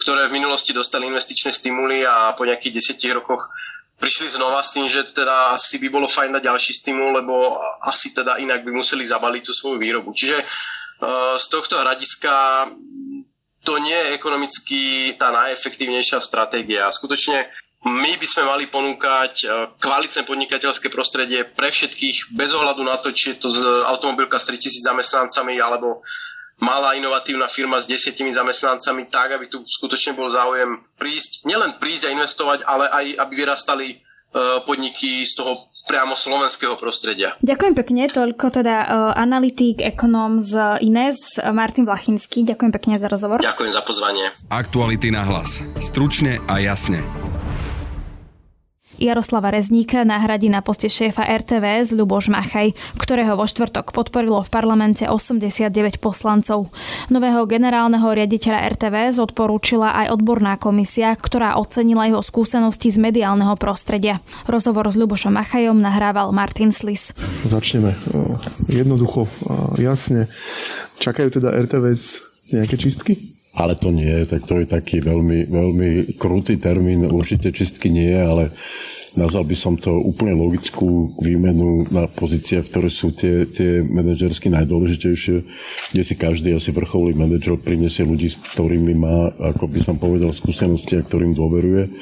ktoré 0.00 0.24
v 0.32 0.36
minulosti 0.40 0.72
dostali 0.72 1.04
investičné 1.12 1.52
stimuly 1.52 2.08
a 2.08 2.32
po 2.32 2.48
nejakých 2.48 2.80
desiatich 2.80 3.12
rokoch 3.12 3.52
prišli 4.00 4.32
znova 4.32 4.64
s 4.64 4.72
tým, 4.72 4.88
že 4.88 5.12
teda 5.12 5.56
asi 5.56 5.76
by 5.76 5.88
bolo 5.92 6.08
fajn 6.08 6.40
dať 6.40 6.42
ďalší 6.48 6.72
stimul, 6.72 7.16
lebo 7.16 7.56
asi 7.84 8.12
teda 8.12 8.40
inak 8.40 8.64
by 8.64 8.72
museli 8.72 9.04
zabaliť 9.04 9.42
tú 9.44 9.52
svoju 9.52 9.76
výrobu. 9.76 10.12
Čiže 10.12 10.36
uh, 10.36 11.36
z 11.36 11.46
tohto 11.52 11.80
hľadiska 11.80 12.32
to 13.66 13.82
nie 13.82 13.96
je 13.96 14.14
ekonomicky 14.14 14.80
tá 15.18 15.34
najefektívnejšia 15.34 16.22
stratégia. 16.22 16.86
Skutočne 16.92 17.50
my 17.86 18.12
by 18.18 18.26
sme 18.26 18.42
mali 18.42 18.66
ponúkať 18.66 19.32
e, 19.42 19.46
kvalitné 19.78 20.26
podnikateľské 20.26 20.90
prostredie 20.90 21.46
pre 21.46 21.70
všetkých, 21.70 22.34
bez 22.34 22.50
ohľadu 22.50 22.82
na 22.82 22.98
to, 22.98 23.14
či 23.14 23.38
je 23.38 23.46
to 23.46 23.48
automobilka 23.86 24.42
s 24.42 24.50
3000 24.50 24.82
zamestnancami 24.90 25.54
alebo 25.62 26.02
malá 26.58 26.98
inovatívna 26.98 27.46
firma 27.46 27.78
s 27.78 27.86
desiatimi 27.86 28.34
zamestnancami, 28.34 29.06
tak, 29.06 29.38
aby 29.38 29.46
tu 29.46 29.62
skutočne 29.62 30.18
bol 30.18 30.26
záujem 30.26 30.82
prísť, 30.98 31.46
nielen 31.46 31.78
prísť 31.78 32.10
a 32.10 32.14
investovať, 32.18 32.66
ale 32.66 32.90
aj 32.90 33.04
aby 33.22 33.32
vyrastali 33.38 33.86
e, 33.86 33.96
podniky 34.66 35.22
z 35.22 35.38
toho 35.38 35.54
priamo 35.86 36.18
slovenského 36.18 36.74
prostredia. 36.74 37.38
Ďakujem 37.38 37.74
pekne, 37.78 38.10
toľko 38.10 38.50
teda 38.50 38.76
uh, 38.82 38.88
analytik, 39.14 39.78
ekonóm 39.78 40.42
z 40.42 40.82
Ines, 40.82 41.38
Martin 41.54 41.86
Vlachinský. 41.86 42.42
Ďakujem 42.42 42.72
pekne 42.74 42.98
za 42.98 43.06
rozhovor. 43.06 43.38
Ďakujem 43.46 43.70
za 43.70 43.82
pozvanie. 43.86 44.26
Aktuality 44.50 45.14
na 45.14 45.22
hlas. 45.22 45.62
Stručne 45.78 46.42
a 46.50 46.58
jasne. 46.58 47.06
Jaroslava 48.96 49.52
Rezníka 49.52 50.08
nahradí 50.08 50.48
na 50.48 50.64
poste 50.64 50.88
šéfa 50.88 51.20
RTVS 51.20 51.92
Ľuboš 51.92 52.32
Machaj, 52.32 52.72
ktorého 52.96 53.36
vo 53.36 53.44
štvrtok 53.44 53.92
podporilo 53.92 54.40
v 54.40 54.48
parlamente 54.48 55.04
89 55.04 56.00
poslancov. 56.00 56.72
Nového 57.12 57.44
generálneho 57.44 58.08
riaditeľa 58.08 58.72
RTVS 58.72 59.20
odporúčila 59.20 59.92
aj 60.04 60.16
odborná 60.16 60.56
komisia, 60.56 61.12
ktorá 61.12 61.60
ocenila 61.60 62.08
jeho 62.08 62.24
skúsenosti 62.24 62.88
z 62.88 62.96
mediálneho 62.96 63.52
prostredia. 63.60 64.24
Rozhovor 64.48 64.88
s 64.88 64.96
Ľubošom 64.96 65.36
Machajom 65.36 65.76
nahrával 65.76 66.32
Martin 66.32 66.72
Slis. 66.72 67.12
Začneme 67.44 67.92
jednoducho, 68.66 69.28
jasne. 69.76 70.32
Čakajú 70.96 71.36
teda 71.36 71.52
RTVS 71.52 72.24
nejaké 72.56 72.80
čistky? 72.80 73.35
Ale 73.56 73.72
to 73.74 73.88
nie, 73.88 74.28
tak 74.28 74.44
to 74.44 74.60
je 74.60 74.66
taký 74.68 75.00
veľmi, 75.00 75.48
veľmi 75.48 75.88
krutý 76.20 76.60
termín. 76.60 77.08
Určite 77.08 77.56
čistky 77.56 77.88
nie, 77.88 78.12
ale 78.12 78.52
nazval 79.16 79.48
by 79.48 79.56
som 79.56 79.74
to 79.80 79.90
úplne 79.90 80.36
logickú 80.36 81.16
výmenu 81.18 81.88
na 81.88 82.06
pozíciách, 82.06 82.68
ktoré 82.68 82.88
sú 82.92 83.10
tie, 83.16 83.48
tie 83.48 83.80
manažersky 83.80 84.52
najdôležitejšie, 84.52 85.36
kde 85.96 86.02
si 86.04 86.14
každý 86.14 86.52
asi 86.52 86.70
vrcholný 86.70 87.16
manažer 87.16 87.56
prinesie 87.56 88.04
ľudí, 88.04 88.28
s 88.28 88.36
ktorými 88.36 88.92
má, 88.92 89.32
ako 89.40 89.64
by 89.72 89.80
som 89.80 89.96
povedal, 89.96 90.30
skúsenosti 90.36 91.00
a 91.00 91.02
ktorým 91.02 91.32
dôveruje. 91.32 91.96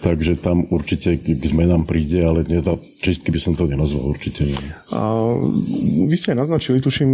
Takže 0.00 0.38
tam 0.38 0.64
určite 0.70 1.18
k 1.18 1.42
zmenám 1.42 1.84
príde, 1.84 2.22
ale 2.22 2.46
dnes 2.46 2.62
čistky 3.02 3.34
by 3.34 3.40
som 3.42 3.58
to 3.58 3.66
nenazval 3.66 4.14
určite. 4.14 4.54
A 4.94 5.02
vy 6.06 6.16
ste 6.16 6.38
naznačili, 6.38 6.78
tuším, 6.78 7.10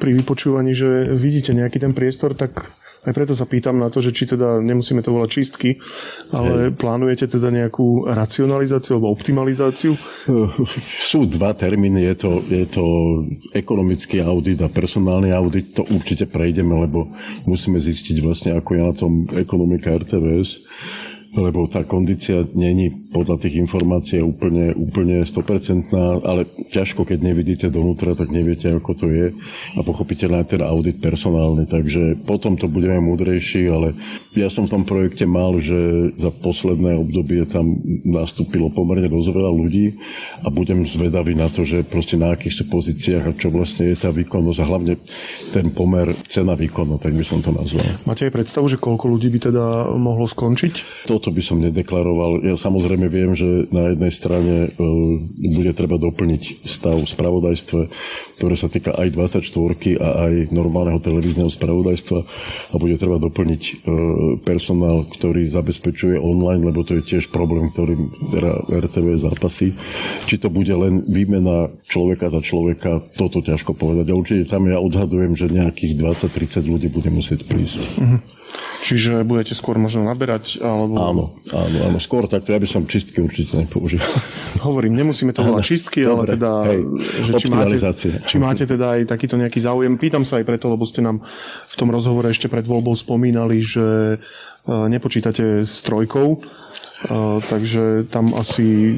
pri 0.00 0.10
vypočúvaní, 0.16 0.72
že 0.72 1.12
vidíte 1.12 1.52
nejaký 1.52 1.76
ten 1.76 1.92
priestor, 1.92 2.32
tak 2.32 2.72
aj 3.00 3.16
preto 3.16 3.32
sa 3.32 3.48
pýtam 3.48 3.80
na 3.80 3.88
to, 3.88 4.04
že 4.04 4.12
či 4.12 4.28
teda 4.28 4.60
nemusíme 4.60 5.00
to 5.00 5.16
volať 5.16 5.30
čistky, 5.32 5.80
ale 6.36 6.68
Hej. 6.68 6.76
plánujete 6.76 7.32
teda 7.32 7.48
nejakú 7.48 8.04
racionalizáciu 8.04 8.69
alebo 8.70 9.10
optimalizáciu? 9.10 9.98
Sú 11.10 11.26
dva 11.26 11.50
termíny, 11.56 12.06
je 12.14 12.14
to, 12.22 12.30
je 12.46 12.66
to 12.70 12.84
ekonomický 13.50 14.22
audit 14.22 14.62
a 14.62 14.70
personálny 14.70 15.34
audit, 15.34 15.74
to 15.74 15.82
určite 15.90 16.30
prejdeme, 16.30 16.76
lebo 16.86 17.10
musíme 17.50 17.82
zistiť 17.82 18.16
vlastne, 18.22 18.54
ako 18.54 18.70
je 18.76 18.82
na 18.82 18.94
tom 18.94 19.12
ekonomika 19.34 19.90
RTVS 19.90 20.62
lebo 21.30 21.70
tá 21.70 21.86
kondícia 21.86 22.42
není 22.58 22.90
podľa 22.90 23.38
tých 23.46 23.62
informácií 23.62 24.18
úplne, 24.18 24.74
úplne 24.74 25.22
100%, 25.22 25.94
ale 26.26 26.42
ťažko, 26.74 27.06
keď 27.06 27.18
nevidíte 27.22 27.66
donútra, 27.70 28.18
tak 28.18 28.34
neviete, 28.34 28.70
ako 28.74 28.90
to 28.98 29.06
je 29.06 29.26
a 29.78 29.80
pochopiteľne 29.86 30.42
aj 30.42 30.48
ten 30.58 30.62
audit 30.62 30.98
personálny, 30.98 31.70
takže 31.70 32.18
potom 32.26 32.58
to 32.58 32.66
budeme 32.66 32.98
múdrejší, 32.98 33.70
ale 33.70 33.94
ja 34.34 34.50
som 34.50 34.66
v 34.66 34.74
tom 34.74 34.82
projekte 34.82 35.22
mal, 35.22 35.54
že 35.62 36.10
za 36.18 36.34
posledné 36.34 36.98
obdobie 36.98 37.46
tam 37.46 37.78
nastúpilo 38.02 38.70
pomerne 38.74 39.06
dosť 39.06 39.28
veľa 39.30 39.52
ľudí 39.54 39.94
a 40.42 40.50
budem 40.50 40.82
zvedavý 40.82 41.38
na 41.38 41.46
to, 41.46 41.62
že 41.62 41.86
proste 41.86 42.18
na 42.18 42.34
akých 42.34 42.62
sú 42.62 42.64
pozíciách 42.66 43.24
a 43.30 43.36
čo 43.38 43.54
vlastne 43.54 43.86
je 43.90 43.96
tá 43.98 44.10
výkonnosť 44.10 44.58
a 44.58 44.68
hlavne 44.70 44.94
ten 45.54 45.70
pomer 45.70 46.10
cena 46.26 46.58
výkonnosť, 46.58 47.02
tak 47.06 47.14
by 47.14 47.24
som 47.26 47.38
to 47.38 47.54
nazval. 47.54 47.86
Máte 48.02 48.26
aj 48.26 48.34
predstavu, 48.34 48.66
že 48.66 48.82
koľko 48.82 49.06
ľudí 49.06 49.30
by 49.30 49.38
teda 49.50 49.94
mohlo 49.94 50.26
skončiť? 50.26 51.06
To 51.06 51.19
toto 51.20 51.36
by 51.36 51.44
som 51.44 51.60
nedeklaroval. 51.60 52.40
Ja 52.48 52.56
samozrejme 52.56 53.12
viem, 53.12 53.36
že 53.36 53.68
na 53.68 53.92
jednej 53.92 54.08
strane 54.08 54.54
e, 54.66 54.68
bude 55.52 55.76
treba 55.76 56.00
doplniť 56.00 56.64
stav 56.64 56.96
v 56.96 57.04
spravodajstve, 57.04 57.80
ktoré 58.40 58.54
sa 58.56 58.72
týka 58.72 58.96
aj 58.96 59.12
24 59.12 60.00
a 60.00 60.08
aj 60.24 60.32
normálneho 60.48 60.96
televízneho 60.96 61.52
spravodajstva 61.52 62.24
a 62.72 62.74
bude 62.80 62.96
treba 62.96 63.20
doplniť 63.20 63.62
e, 63.68 63.72
personál, 64.40 65.04
ktorý 65.12 65.44
zabezpečuje 65.44 66.16
online, 66.16 66.64
lebo 66.64 66.88
to 66.88 66.96
je 66.96 67.04
tiež 67.04 67.28
problém, 67.28 67.68
ktorým 67.68 68.08
teda 68.32 68.64
RTV 68.80 69.20
zápasy. 69.20 69.76
Či 70.24 70.40
to 70.40 70.48
bude 70.48 70.72
len 70.72 71.04
výmena 71.04 71.68
človeka 71.84 72.32
za 72.32 72.40
človeka, 72.40 73.04
toto 73.12 73.44
ťažko 73.44 73.76
povedať. 73.76 74.08
A 74.08 74.16
určite 74.16 74.48
tam 74.48 74.64
ja 74.72 74.80
odhadujem, 74.80 75.36
že 75.36 75.52
nejakých 75.52 76.00
20-30 76.00 76.64
ľudí 76.64 76.88
bude 76.88 77.12
musieť 77.12 77.44
prísť. 77.44 77.84
Mm-hmm. 78.00 78.39
Čiže 78.80 79.28
budete 79.28 79.52
skôr 79.52 79.76
možno 79.76 80.08
naberať, 80.08 80.56
alebo... 80.64 80.94
Áno, 80.96 81.24
áno, 81.52 81.76
áno, 81.84 81.98
skôr 82.00 82.24
takto. 82.24 82.50
Ja 82.50 82.60
by 82.60 82.68
som 82.68 82.88
čistky 82.88 83.20
určite 83.20 83.60
nepoužil. 83.60 84.00
Hovorím, 84.66 84.96
nemusíme 84.96 85.36
to 85.36 85.44
volať 85.44 85.64
čistky, 85.64 86.08
Dobre, 86.08 86.16
ale 86.16 86.40
teda, 86.40 86.50
hej, 86.64 86.80
že 87.28 87.32
či 87.36 87.48
máte, 87.52 87.76
či 88.24 88.36
máte 88.40 88.64
teda 88.64 88.86
aj 88.96 89.00
takýto 89.12 89.36
nejaký 89.36 89.60
záujem. 89.60 89.92
Pýtam 90.00 90.24
sa 90.24 90.40
aj 90.40 90.48
preto, 90.48 90.72
lebo 90.72 90.88
ste 90.88 91.04
nám 91.04 91.20
v 91.68 91.74
tom 91.76 91.92
rozhovore 91.92 92.32
ešte 92.32 92.48
pred 92.48 92.64
voľbou 92.64 92.96
spomínali, 92.96 93.60
že 93.60 94.16
e, 94.16 94.18
nepočítate 94.68 95.68
s 95.68 95.84
trojkou, 95.84 96.36
e, 96.36 96.38
takže 97.44 98.08
tam 98.08 98.32
asi 98.32 98.96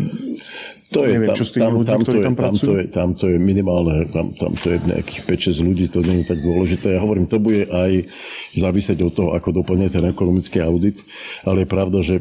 to 0.92 1.00
je, 1.09 1.16
Neviem, 1.16 1.28
tam, 1.33 1.37
čo 1.40 1.44
s 1.48 1.52
tými 1.57 1.64
tam, 1.64 1.72
ľuďmi, 1.81 1.88
tam, 1.88 2.00
to 2.05 2.12
je, 2.12 2.22
tam, 2.22 2.35
tam, 2.37 2.55
to 2.55 2.72
je, 2.76 2.85
tam 2.92 3.09
to 3.16 3.24
je 3.33 3.37
minimálne, 3.40 3.96
tam, 4.12 4.26
tam 4.37 4.52
to 4.52 4.66
je 4.68 4.78
nejakých 4.85 5.22
5-6 5.24 5.66
ľudí, 5.66 5.85
to 5.88 6.05
nie 6.05 6.20
je 6.20 6.26
tak 6.28 6.38
dôležité. 6.44 6.87
Ja 6.92 7.00
hovorím, 7.00 7.24
to 7.24 7.40
bude 7.40 7.64
aj 7.72 8.12
závisieť 8.52 8.98
od 9.00 9.12
toho, 9.16 9.31
ako 9.33 9.64
dopadne 9.64 9.88
ten 9.88 10.05
ekonomický 10.05 10.61
audit, 10.61 11.00
ale 11.48 11.64
je 11.64 11.68
pravda, 11.72 11.98
že 12.05 12.20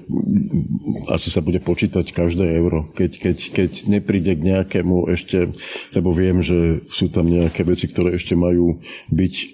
asi 1.11 1.27
sa 1.27 1.43
bude 1.43 1.59
počítať 1.59 2.07
každé 2.15 2.47
euro. 2.55 2.87
Keď, 2.95 3.11
keď, 3.19 3.37
keď 3.51 3.71
nepríde 3.91 4.31
k 4.39 4.47
nejakému 4.55 5.11
ešte, 5.11 5.51
lebo 5.91 6.15
viem, 6.15 6.39
že 6.39 6.87
sú 6.87 7.11
tam 7.11 7.27
nejaké 7.27 7.67
veci, 7.67 7.91
ktoré 7.91 8.15
ešte 8.15 8.39
majú 8.39 8.79
byť 9.11 9.33
e, 9.35 9.45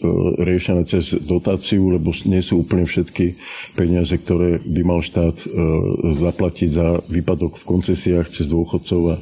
riešené 0.45 0.85
cez 0.85 1.17
dotáciu, 1.17 1.89
lebo 1.89 2.13
nie 2.29 2.45
sú 2.45 2.61
úplne 2.61 2.85
všetky 2.85 3.33
peniaze, 3.73 4.13
ktoré 4.13 4.61
by 4.61 4.81
mal 4.85 5.01
štát 5.01 5.37
e, 5.41 5.47
zaplatiť 6.13 6.69
za 6.69 6.87
výpadok 7.09 7.57
v 7.57 7.67
koncesiách 7.67 8.27
cez 8.29 8.45
dôchodcov 8.53 9.06
a 9.09 9.17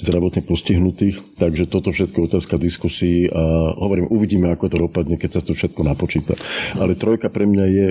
zdravotne 0.00 0.40
postihnutých. 0.40 1.36
Takže 1.36 1.68
toto 1.68 1.92
všetko 1.92 2.16
je 2.16 2.28
otázka 2.32 2.56
diskusí 2.56 3.28
a 3.28 3.76
hovorím, 3.76 4.08
uvidíme, 4.08 4.48
ako 4.48 4.72
to 4.72 4.76
dopadne, 4.88 5.20
keď 5.20 5.30
sa 5.38 5.42
to 5.44 5.52
všetko 5.52 5.84
napočíta. 5.84 6.34
Ale 6.80 6.96
trojka 6.96 7.28
pre 7.28 7.44
mňa 7.44 7.66
je, 7.68 7.86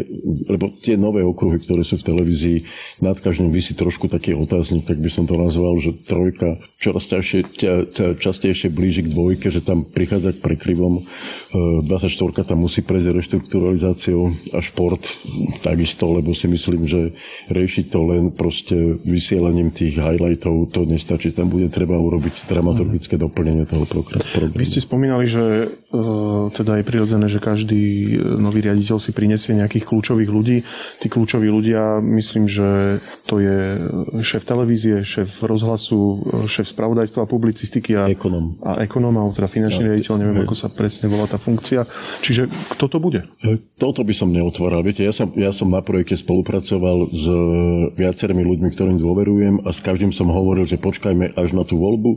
lebo 0.49 0.73
tie 0.81 0.97
nové 0.97 1.21
okruhy, 1.21 1.61
ktoré 1.61 1.85
sú 1.85 2.01
v 2.01 2.07
televízii, 2.09 2.57
nad 3.05 3.21
každým 3.21 3.53
vysí 3.53 3.77
trošku 3.77 4.09
taký 4.09 4.33
otáznik, 4.33 4.89
tak 4.89 4.97
by 4.97 5.09
som 5.13 5.29
to 5.29 5.37
nazval, 5.37 5.77
že 5.77 5.93
trojka 6.01 6.57
čoraz 6.81 7.05
častejšie, 8.17 8.73
blíži 8.73 9.05
k 9.05 9.13
dvojke, 9.13 9.53
že 9.53 9.61
tam 9.61 9.85
prichádza 9.85 10.33
k 10.33 10.41
prekryvom. 10.41 11.05
24 11.85 12.09
e, 12.09 12.43
tam 12.47 12.57
musí 12.63 12.81
prejsť 12.81 13.13
reštrukturalizáciou 13.13 14.21
a 14.55 14.59
šport 14.63 15.03
takisto, 15.61 16.09
lebo 16.09 16.31
si 16.31 16.47
myslím, 16.47 16.87
že 16.87 17.13
riešiť 17.51 17.85
to 17.91 17.99
len 18.07 18.23
proste 18.31 18.75
vysielaním 19.03 19.75
tých 19.75 19.99
highlightov, 19.99 20.71
to 20.71 20.87
nestačí. 20.87 21.35
Tam 21.35 21.51
bude 21.51 21.67
treba 21.67 21.98
urobiť 21.99 22.47
dramaturgické 22.47 23.19
doplnenie 23.19 23.67
toho 23.67 23.83
programu. 23.85 24.23
Vy 24.55 24.65
ste 24.65 24.79
spomínali, 24.79 25.27
že 25.27 25.67
uh, 25.67 26.49
teda 26.51 26.79
je 26.79 26.83
prirodzené, 26.87 27.25
že 27.27 27.43
každý 27.43 28.15
nový 28.39 28.63
riaditeľ 28.63 28.97
si 28.97 29.11
prinesie 29.11 29.55
nejakých 29.55 29.85
kľúčových 29.85 30.31
ľudí. 30.31 30.57
Tí 30.99 31.07
kľúčoví 31.11 31.47
ľudia, 31.51 31.99
myslím, 31.99 32.47
že 32.47 32.99
to 33.27 33.43
je 33.43 33.57
šéf 34.23 34.43
televízie, 34.43 35.03
šéf 35.03 35.43
rozhlasu, 35.43 36.23
šéf 36.47 36.71
spravodajstva 36.71 37.27
publicistiky 37.27 37.95
a 37.99 38.07
ekonom. 38.09 38.55
A 38.63 38.81
ekonom, 38.83 39.13
a 39.19 39.23
teda 39.35 39.47
finančný 39.47 39.83
ja, 39.83 39.89
riaditeľ, 39.93 40.15
neviem, 40.19 40.39
ako 40.43 40.55
sa 40.55 40.67
presne 40.71 41.11
volá 41.11 41.25
tá 41.27 41.35
funkcia. 41.35 41.83
Čiže 42.23 42.47
kto 42.75 42.85
to 42.87 42.97
bude? 43.01 43.25
E, 43.43 43.59
toto 43.79 44.03
by 44.03 44.13
som 44.15 44.31
neotváral. 44.31 44.83
Viete, 44.85 45.03
ja 45.03 45.11
som, 45.11 45.31
ja 45.35 45.51
som 45.51 45.67
na 45.71 45.81
projekte 45.83 46.15
spolupracoval 46.15 47.11
s 47.11 47.25
viacerými 47.95 48.43
ľuďmi, 48.45 48.69
ktorým 48.71 48.97
dôverujem 49.01 49.65
a 49.65 49.69
s 49.73 49.79
každým 49.81 50.11
som 50.13 50.29
hovoril, 50.29 50.67
že 50.67 50.79
počkajme 50.79 51.33
až 51.35 51.55
na 51.55 51.63
tú 51.65 51.78
voľbu. 51.79 52.11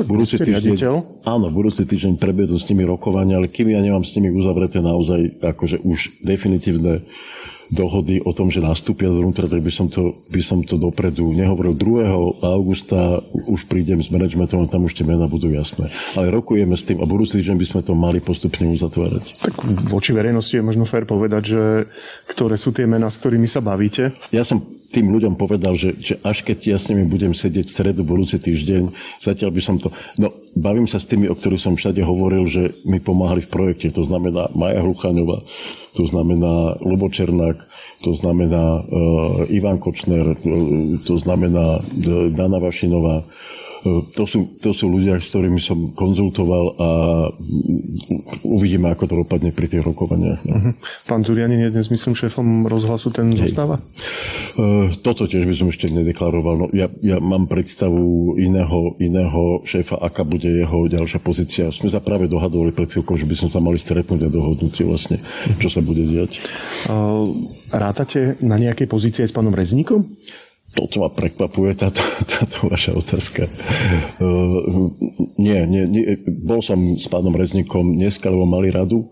Tak 0.00 0.06
budúci 0.08 0.40
týždeň, 0.40 0.80
áno, 1.28 1.46
budúci 1.52 1.84
týždeň 1.84 2.16
prebiedu 2.16 2.56
s 2.56 2.64
nimi 2.72 2.88
rokovania, 2.88 3.36
ale 3.36 3.52
kým 3.52 3.70
ja 3.70 3.84
nemám 3.84 4.02
s 4.02 4.16
nimi 4.16 4.32
uzavreté 4.32 4.80
naozaj 4.80 5.44
akože 5.44 5.84
už 5.84 6.24
definitívne 6.24 7.04
dohody 7.72 8.20
o 8.20 8.32
tom, 8.36 8.52
že 8.52 8.60
nastúpia 8.60 9.08
zvnútra, 9.08 9.48
tak 9.48 9.64
by 9.64 9.72
som, 9.72 9.88
to, 9.88 10.20
by 10.28 10.42
som 10.44 10.60
to 10.66 10.76
dopredu 10.76 11.32
nehovoril. 11.32 11.72
2. 11.72 12.44
augusta 12.44 13.24
už 13.48 13.64
prídem 13.70 14.04
s 14.04 14.12
managementom 14.12 14.64
a 14.64 14.68
tam 14.68 14.84
už 14.84 14.94
tie 14.94 15.06
mená 15.06 15.24
budú 15.24 15.48
jasné. 15.48 15.88
Ale 16.18 16.28
rokujeme 16.28 16.76
s 16.76 16.84
tým 16.84 17.00
a 17.00 17.08
budúci 17.08 17.40
týždeň 17.40 17.56
by 17.56 17.66
sme 17.66 17.80
to 17.82 17.92
mali 17.96 18.18
postupne 18.20 18.68
uzatvárať. 18.68 19.40
Tak 19.40 19.54
voči 19.88 20.12
verejnosti 20.12 20.54
je 20.60 20.64
možno 20.64 20.84
fér 20.84 21.08
povedať, 21.08 21.42
že 21.56 21.62
ktoré 22.28 22.60
sú 22.60 22.70
tie 22.70 22.84
mená, 22.84 23.08
s 23.08 23.20
ktorými 23.20 23.48
sa 23.48 23.64
bavíte? 23.64 24.12
Ja 24.30 24.44
som 24.44 24.60
tým 24.94 25.10
ľuďom 25.10 25.34
povedal, 25.34 25.74
že, 25.74 25.98
že 25.98 26.14
až 26.22 26.46
keď 26.46 26.58
ja 26.70 26.78
s 26.78 26.86
nimi 26.86 27.02
budem 27.02 27.34
sedieť 27.34 27.66
v 27.66 27.74
stredu 27.74 28.06
budúci 28.06 28.38
týždeň, 28.38 28.94
zatiaľ 29.18 29.50
by 29.50 29.62
som 29.62 29.76
to... 29.82 29.90
No, 30.22 30.30
bavím 30.54 30.86
sa 30.86 31.02
s 31.02 31.10
tými, 31.10 31.26
o 31.26 31.34
ktorých 31.34 31.66
som 31.66 31.74
všade 31.74 31.98
hovoril, 32.06 32.46
že 32.46 32.78
mi 32.86 33.02
pomáhali 33.02 33.42
v 33.42 33.50
projekte. 33.50 33.90
To 33.90 34.06
znamená 34.06 34.54
Maja 34.54 34.86
Hluchaňová, 34.86 35.42
to 35.98 36.06
znamená 36.06 36.78
Lubo 36.78 37.10
Černák, 37.10 37.58
to 38.06 38.14
znamená 38.14 38.86
uh, 38.86 39.50
Ivan 39.50 39.82
Kočner, 39.82 40.38
uh, 40.38 41.02
to 41.02 41.18
znamená 41.18 41.82
uh, 41.82 42.30
Dana 42.30 42.62
Vašinová, 42.62 43.26
to 44.16 44.24
sú, 44.24 44.56
to 44.64 44.72
sú 44.72 44.88
ľudia, 44.88 45.20
s 45.20 45.28
ktorými 45.28 45.60
som 45.60 45.92
konzultoval 45.92 46.64
a 46.80 46.88
uvidíme, 48.40 48.88
ako 48.88 49.04
to 49.04 49.14
dopadne 49.20 49.52
pri 49.52 49.68
tých 49.68 49.84
rokovaniach. 49.84 50.40
No. 50.48 50.56
Uh-huh. 50.56 50.72
Pán 51.04 51.20
Zurianin 51.20 51.60
je 51.68 51.70
dnes, 51.70 51.92
myslím, 51.92 52.16
šéfom 52.16 52.64
rozhlasu, 52.64 53.12
ten 53.12 53.28
Hej. 53.36 53.52
zostáva? 53.52 53.84
Uh, 54.56 54.88
toto 55.04 55.28
tiež 55.28 55.44
by 55.44 55.54
som 55.54 55.68
ešte 55.68 55.92
nedeklaroval. 55.92 56.54
No, 56.64 56.66
ja, 56.72 56.88
ja 57.04 57.20
mám 57.20 57.44
predstavu 57.44 58.40
iného, 58.40 58.96
iného 59.04 59.60
šéfa, 59.68 60.00
aká 60.00 60.24
bude 60.24 60.48
jeho 60.48 60.88
ďalšia 60.88 61.20
pozícia. 61.20 61.68
Sme 61.68 61.92
sa 61.92 62.00
práve 62.00 62.24
dohadovali 62.24 62.72
pred 62.72 62.88
chvíľkou, 62.88 63.20
že 63.20 63.28
by 63.28 63.36
sme 63.36 63.48
sa 63.52 63.60
mali 63.60 63.76
stretnúť 63.76 64.24
a 64.24 64.32
dohodnúť 64.32 64.72
si 64.72 64.82
vlastne, 64.88 65.16
čo 65.60 65.68
sa 65.68 65.84
bude 65.84 66.08
diať. 66.08 66.40
Uh, 66.88 67.28
rátate 67.68 68.40
na 68.40 68.56
nejakej 68.56 68.88
pozícii 68.88 69.28
aj 69.28 69.30
s 69.30 69.36
pánom 69.36 69.52
Rezníkom? 69.52 70.08
Toto 70.74 71.06
ma 71.06 71.08
prekvapuje, 71.08 71.78
táto, 71.78 72.02
táto 72.26 72.66
vaša 72.66 72.98
otázka. 72.98 73.46
Uh, 74.18 74.90
nie, 75.38 75.62
nie, 75.70 75.84
nie, 75.86 76.04
bol 76.26 76.58
som 76.60 76.98
s 76.98 77.06
pánom 77.06 77.32
Reznikom 77.32 77.94
dneska, 77.94 78.26
lebo 78.26 78.42
mali 78.42 78.74
radu. 78.74 79.06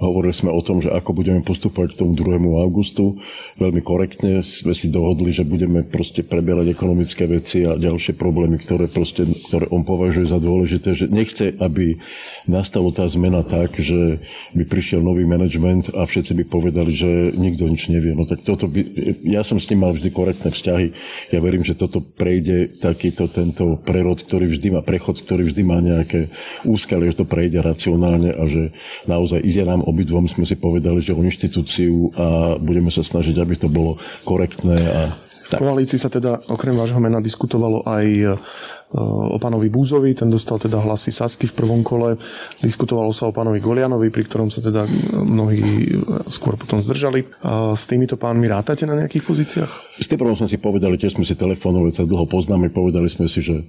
Hovorili 0.00 0.32
sme 0.32 0.50
o 0.50 0.60
tom, 0.64 0.80
že 0.80 0.88
ako 0.88 1.12
budeme 1.12 1.44
postupovať 1.44 1.94
k 1.94 2.00
tomu 2.00 2.16
2. 2.16 2.40
augustu. 2.64 3.20
Veľmi 3.60 3.84
korektne 3.84 4.40
sme 4.40 4.72
si 4.72 4.88
dohodli, 4.88 5.30
že 5.30 5.44
budeme 5.44 5.84
proste 5.84 6.24
preberať 6.24 6.72
ekonomické 6.72 7.28
veci 7.28 7.68
a 7.68 7.76
ďalšie 7.76 8.16
problémy, 8.16 8.56
ktoré, 8.56 8.88
proste, 8.88 9.28
ktoré 9.28 9.68
on 9.68 9.84
považuje 9.84 10.32
za 10.32 10.40
dôležité, 10.40 10.96
že 10.96 11.06
nechce, 11.12 11.52
aby 11.60 12.00
nastala 12.48 12.88
tá 12.88 13.04
zmena 13.04 13.44
tak, 13.44 13.76
že 13.76 14.16
by 14.56 14.64
prišiel 14.64 15.04
nový 15.04 15.28
management 15.28 15.92
a 15.92 16.08
všetci 16.08 16.32
by 16.40 16.44
povedali, 16.48 16.92
že 16.96 17.36
nikto 17.36 17.68
nič 17.68 17.92
nevie. 17.92 18.16
No 18.16 18.24
tak 18.24 18.40
toto 18.42 18.64
by, 18.64 18.80
ja 19.22 19.44
som 19.44 19.60
s 19.60 19.68
ním 19.68 19.84
mal 19.84 19.92
vždy 19.92 20.08
korektné 20.08 20.48
vzťahy 20.48 21.01
ja 21.30 21.38
verím, 21.40 21.64
že 21.64 21.78
toto 21.78 22.02
prejde 22.02 22.78
takýto 22.80 23.28
tento 23.30 23.80
prerod, 23.80 24.20
ktorý 24.20 24.50
vždy 24.52 24.68
má, 24.74 24.80
prechod, 24.84 25.20
ktorý 25.22 25.48
vždy 25.48 25.62
má 25.64 25.78
nejaké 25.80 26.28
úskalie, 26.66 27.12
že 27.12 27.24
to 27.24 27.26
prejde 27.28 27.62
racionálne 27.62 28.32
a 28.32 28.42
že 28.48 28.74
naozaj 29.06 29.40
ide 29.40 29.64
nám 29.64 29.84
obidvom, 29.86 30.28
sme 30.28 30.44
si 30.44 30.58
povedali, 30.58 31.00
že 31.00 31.16
o 31.16 31.22
inštitúciu 31.22 32.12
a 32.14 32.26
budeme 32.60 32.90
sa 32.90 33.00
snažiť, 33.04 33.36
aby 33.38 33.54
to 33.56 33.68
bolo 33.70 33.98
korektné 34.24 34.78
a 34.78 35.02
v 35.52 35.68
koalícii 35.68 36.00
sa 36.00 36.08
teda 36.08 36.40
okrem 36.48 36.72
vášho 36.72 36.96
mena 36.96 37.20
diskutovalo 37.20 37.84
aj 37.84 38.38
o 38.92 39.40
pánovi 39.40 39.72
Búzovi, 39.72 40.12
ten 40.12 40.28
dostal 40.28 40.60
teda 40.60 40.76
hlasy 40.80 41.12
Sasky 41.12 41.48
v 41.48 41.56
prvom 41.56 41.80
kole. 41.80 42.20
Diskutovalo 42.60 43.08
sa 43.16 43.28
o 43.28 43.32
pánovi 43.32 43.56
Golianovi, 43.56 44.12
pri 44.12 44.28
ktorom 44.28 44.52
sa 44.52 44.60
teda 44.60 44.84
mnohí 45.16 45.96
skôr 46.28 46.60
potom 46.60 46.84
zdržali. 46.84 47.24
S 47.72 47.88
týmito 47.88 48.20
pánmi 48.20 48.52
rátate 48.52 48.84
na 48.84 48.96
nejakých 48.98 49.24
pozíciách? 49.24 49.70
S 50.02 50.06
tým 50.08 50.20
prvom 50.20 50.36
sme 50.36 50.48
si 50.48 50.60
povedali, 50.60 51.00
tiež 51.00 51.16
sme 51.16 51.24
si 51.24 51.32
telefonovali, 51.32 51.92
sa 51.92 52.04
dlho 52.04 52.28
poznáme, 52.28 52.68
povedali 52.68 53.08
sme 53.08 53.28
si, 53.28 53.40
že, 53.40 53.64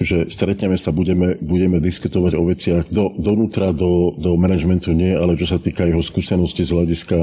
že 0.00 0.28
stretneme 0.28 0.76
sa, 0.76 0.92
budeme, 0.92 1.40
budeme 1.40 1.80
diskutovať 1.80 2.32
o 2.36 2.42
veciach 2.44 2.84
do, 2.92 3.12
donútra, 3.16 3.72
do, 3.72 4.12
do 4.16 4.36
manažmentu 4.36 4.92
nie, 4.92 5.16
ale 5.16 5.36
čo 5.36 5.48
sa 5.48 5.56
týka 5.56 5.88
jeho 5.88 6.04
skúsenosti 6.04 6.68
z 6.68 6.72
hľadiska 6.76 7.18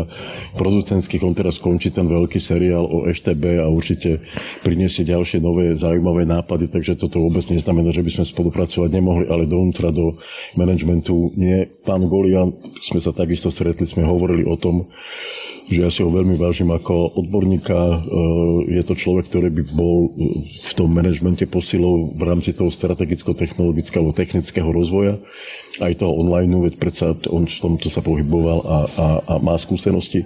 producentských, 0.58 1.22
on 1.26 1.38
teraz 1.38 1.62
končí 1.62 1.94
ten 1.94 2.10
veľký 2.10 2.42
seriál 2.42 2.86
o 2.86 3.06
EŠTB 3.06 3.62
a 3.62 3.68
určite 3.70 4.22
priniesie 4.66 5.06
ďalšie 5.06 5.42
nové 5.42 5.74
zaujímavé 5.78 6.26
nápady, 6.26 6.70
takže 6.70 6.98
toto 6.98 7.22
vôbec 7.36 7.52
neznamená, 7.52 7.92
že 7.92 8.00
by 8.00 8.12
sme 8.16 8.26
spolupracovať 8.32 8.90
nemohli, 8.96 9.28
ale 9.28 9.44
dovnútra 9.44 9.92
do 9.92 10.16
managementu 10.56 11.36
nie. 11.36 11.68
Pán 11.84 12.08
Golian, 12.08 12.56
sme 12.80 13.04
sa 13.04 13.12
takisto 13.12 13.52
stretli, 13.52 13.84
sme 13.84 14.08
hovorili 14.08 14.48
o 14.48 14.56
tom, 14.56 14.88
že 15.68 15.84
ja 15.84 15.92
si 15.92 16.00
ho 16.00 16.08
veľmi 16.08 16.40
vážim 16.40 16.72
ako 16.72 17.20
odborníka. 17.20 17.76
E, 17.76 17.98
je 18.72 18.82
to 18.88 18.96
človek, 18.96 19.28
ktorý 19.28 19.52
by 19.52 19.64
bol 19.76 20.16
v 20.48 20.72
tom 20.80 20.96
manažmente 20.96 21.44
posilou 21.44 22.16
v 22.16 22.24
rámci 22.24 22.56
toho 22.56 22.72
strategicko-technologického 22.72 24.16
technického 24.16 24.72
rozvoja 24.72 25.20
aj 25.82 26.00
toho 26.00 26.16
online, 26.16 26.56
veď 26.56 26.74
predsa 26.80 27.12
on 27.32 27.44
v 27.44 27.60
tomto 27.60 27.92
sa 27.92 28.00
pohyboval 28.00 28.60
a, 28.64 28.78
a, 28.88 29.08
a 29.28 29.34
má 29.44 29.56
skúsenosti. 29.60 30.24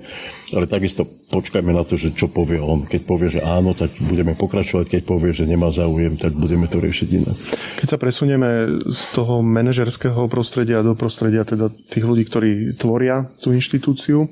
Ale 0.53 0.65
takisto 0.65 1.05
počkajme 1.29 1.69
na 1.69 1.85
to, 1.85 1.93
že 1.93 2.13
čo 2.17 2.25
povie 2.29 2.57
on. 2.57 2.89
Keď 2.89 3.01
povie, 3.05 3.29
že 3.29 3.41
áno, 3.41 3.77
tak 3.77 3.97
budeme 4.01 4.33
pokračovať. 4.33 4.89
Keď 4.89 5.01
povie, 5.05 5.29
že 5.29 5.45
nemá 5.45 5.69
záujem, 5.69 6.17
tak 6.17 6.33
budeme 6.33 6.65
to 6.65 6.81
riešiť 6.81 7.09
inak. 7.21 7.37
Keď 7.81 7.87
sa 7.87 8.01
presunieme 8.01 8.81
z 8.89 9.01
toho 9.13 9.45
manažerského 9.45 10.25
prostredia 10.25 10.81
do 10.81 10.97
prostredia 10.97 11.45
teda 11.45 11.69
tých 11.69 12.05
ľudí, 12.05 12.25
ktorí 12.25 12.51
tvoria 12.77 13.29
tú 13.41 13.53
inštitúciu, 13.53 14.25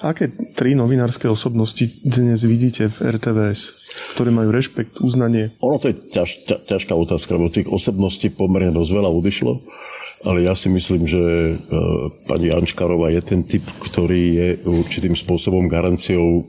aké 0.00 0.32
tri 0.56 0.72
novinárske 0.72 1.28
osobnosti 1.28 1.84
dnes 2.00 2.40
vidíte 2.48 2.88
v 2.88 3.12
RTVS, 3.12 3.81
ktoré 4.14 4.30
majú 4.32 4.52
rešpekt, 4.52 5.00
uznanie? 5.00 5.52
Ono 5.60 5.76
to 5.80 5.92
je 5.92 5.96
ťaž, 6.00 6.30
ťa, 6.48 6.56
ťažká 6.68 6.92
otázka, 6.96 7.36
lebo 7.36 7.52
tých 7.52 7.68
osobností 7.68 8.32
pomerne 8.32 8.72
dosť 8.72 8.90
veľa 8.92 9.10
odišlo 9.10 9.52
ale 10.22 10.46
ja 10.46 10.54
si 10.54 10.70
myslím, 10.70 11.02
že 11.02 11.18
e, 11.18 11.54
pani 12.30 12.54
Ančkarová 12.54 13.10
je 13.10 13.22
ten 13.26 13.42
typ, 13.42 13.66
ktorý 13.82 14.22
je 14.34 14.48
určitým 14.62 15.18
spôsobom 15.18 15.66
garanciou 15.66 16.22
e, 16.22 16.42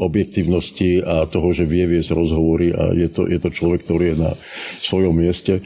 objektívnosti 0.00 1.04
a 1.04 1.28
toho, 1.28 1.52
že 1.52 1.68
vie 1.68 1.84
viesť 1.84 2.16
rozhovory 2.16 2.72
a 2.72 2.96
je 2.96 3.08
to, 3.12 3.28
je 3.28 3.36
to 3.36 3.52
človek, 3.52 3.84
ktorý 3.84 4.16
je 4.16 4.16
na 4.16 4.32
svojom 4.80 5.12
mieste. 5.12 5.60
E, 5.60 5.62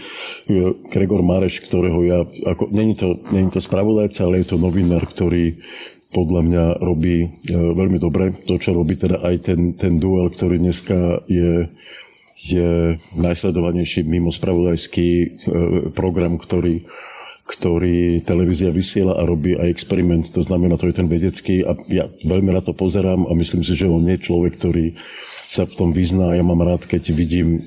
Gregor 0.90 1.22
Mareš, 1.22 1.62
ktorého 1.62 2.02
ja, 2.02 2.20
ako, 2.26 2.74
není 2.74 2.98
to, 2.98 3.22
není 3.30 3.50
to 3.54 3.62
spravodajca, 3.62 4.26
ale 4.26 4.42
je 4.42 4.50
to 4.50 4.58
novinár, 4.58 5.06
ktorý 5.06 5.54
podľa 6.10 6.40
mňa 6.42 6.64
robí 6.82 7.30
veľmi 7.50 7.98
dobre. 8.02 8.34
To, 8.46 8.58
čo 8.58 8.74
robí 8.74 8.98
teda 8.98 9.22
aj 9.22 9.36
ten, 9.46 9.60
ten 9.78 10.02
duel, 10.02 10.30
ktorý 10.30 10.58
dneska 10.58 11.22
je 11.30 11.70
je 12.40 12.96
najsledovanejší 13.20 14.00
mimo 14.08 14.32
spravodajský 14.32 15.44
program, 15.92 16.40
ktorý 16.40 16.88
ktorý 17.50 18.22
televízia 18.22 18.70
vysiela 18.70 19.18
a 19.18 19.26
robí 19.26 19.58
aj 19.58 19.74
experiment, 19.74 20.22
to 20.30 20.38
znamená, 20.46 20.78
to 20.78 20.86
je 20.86 20.94
ten 20.94 21.10
vedecký 21.10 21.66
a 21.66 21.74
ja 21.90 22.06
veľmi 22.22 22.54
na 22.54 22.62
to 22.62 22.70
pozerám 22.70 23.26
a 23.26 23.34
myslím 23.34 23.66
si, 23.66 23.74
že 23.74 23.90
on 23.90 24.06
nie 24.06 24.14
je 24.14 24.30
človek, 24.30 24.54
ktorý 24.54 24.94
sa 25.50 25.66
v 25.66 25.74
tom 25.74 25.90
vyzná. 25.90 26.38
Ja 26.38 26.46
mám 26.46 26.62
rád, 26.62 26.86
keď 26.86 27.10
vidím 27.10 27.58
e, 27.58 27.60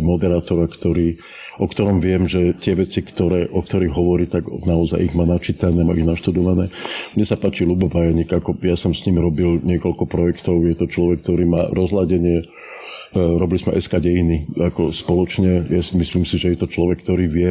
moderátora, 0.00 0.64
ktorý, 0.64 1.20
o 1.60 1.68
ktorom 1.68 2.00
viem, 2.00 2.24
že 2.24 2.56
tie 2.56 2.72
veci, 2.72 3.04
ktoré, 3.04 3.52
o 3.52 3.60
ktorých 3.60 3.92
hovorí, 3.92 4.24
tak 4.24 4.48
naozaj 4.48 5.04
ich 5.04 5.12
má 5.12 5.28
načítané, 5.28 5.84
má 5.84 5.92
ich 5.92 6.08
naštudované. 6.08 6.72
Mne 7.12 7.24
sa 7.28 7.36
páči 7.36 7.68
Lubo 7.68 7.92
Vajanik, 7.92 8.32
ako 8.32 8.56
ja 8.64 8.80
som 8.80 8.96
s 8.96 9.04
ním 9.04 9.20
robil 9.20 9.60
niekoľko 9.60 10.08
projektov, 10.08 10.64
je 10.64 10.72
to 10.72 10.88
človek, 10.88 11.20
ktorý 11.20 11.44
má 11.44 11.68
rozhľadenie 11.68 12.48
E, 12.48 12.91
robili 13.12 13.60
sme 13.60 13.76
SK 13.76 14.00
dejiny 14.00 14.36
ako 14.56 14.88
spoločne. 14.88 15.68
Ja 15.68 15.82
myslím 15.84 16.24
si, 16.24 16.40
že 16.40 16.56
je 16.56 16.58
to 16.64 16.68
človek, 16.68 17.04
ktorý 17.04 17.28
vie 17.28 17.50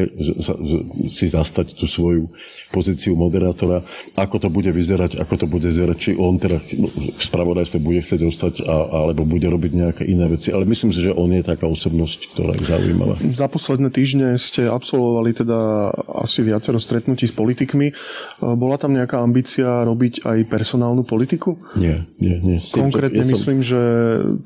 si 1.08 1.30
zastať 1.30 1.78
tú 1.78 1.86
svoju 1.86 2.34
pozíciu 2.74 3.14
moderátora. 3.14 3.86
Ako 4.18 4.42
to 4.42 4.50
bude 4.50 4.74
vyzerať, 4.74 5.22
ako 5.22 5.46
to 5.46 5.46
bude 5.46 5.70
vyzerať, 5.70 5.98
či 5.98 6.12
on 6.18 6.42
teda 6.42 6.58
v 6.58 7.22
spravodajstve 7.22 7.78
bude 7.78 8.02
chcieť 8.02 8.22
ostať, 8.26 8.54
a, 8.66 9.06
alebo 9.06 9.22
bude 9.28 9.46
robiť 9.46 9.72
nejaké 9.78 10.04
iné 10.10 10.26
veci. 10.26 10.50
Ale 10.50 10.66
myslím 10.66 10.90
si, 10.90 11.06
že 11.06 11.14
on 11.14 11.30
je 11.30 11.46
taká 11.46 11.70
osobnosť, 11.70 12.20
ktorá 12.34 12.58
je 12.58 12.66
zaujímavá. 12.66 13.16
Za 13.22 13.46
posledné 13.46 13.94
týždne 13.94 14.42
ste 14.42 14.66
absolvovali 14.66 15.38
teda 15.38 15.92
asi 16.26 16.42
viacero 16.42 16.82
stretnutí 16.82 17.30
s 17.30 17.36
politikmi. 17.38 17.88
E, 17.92 17.94
bola 18.42 18.82
tam 18.82 18.98
nejaká 18.98 19.22
ambícia 19.22 19.86
robiť 19.86 20.26
aj 20.26 20.38
personálnu 20.50 21.06
politiku? 21.06 21.60
Nie, 21.78 22.02
nie, 22.18 22.42
nie. 22.42 22.58
Konkrétne 22.74 23.22
ja 23.22 23.30
som... 23.30 23.34
myslím, 23.38 23.60
že 23.62 23.82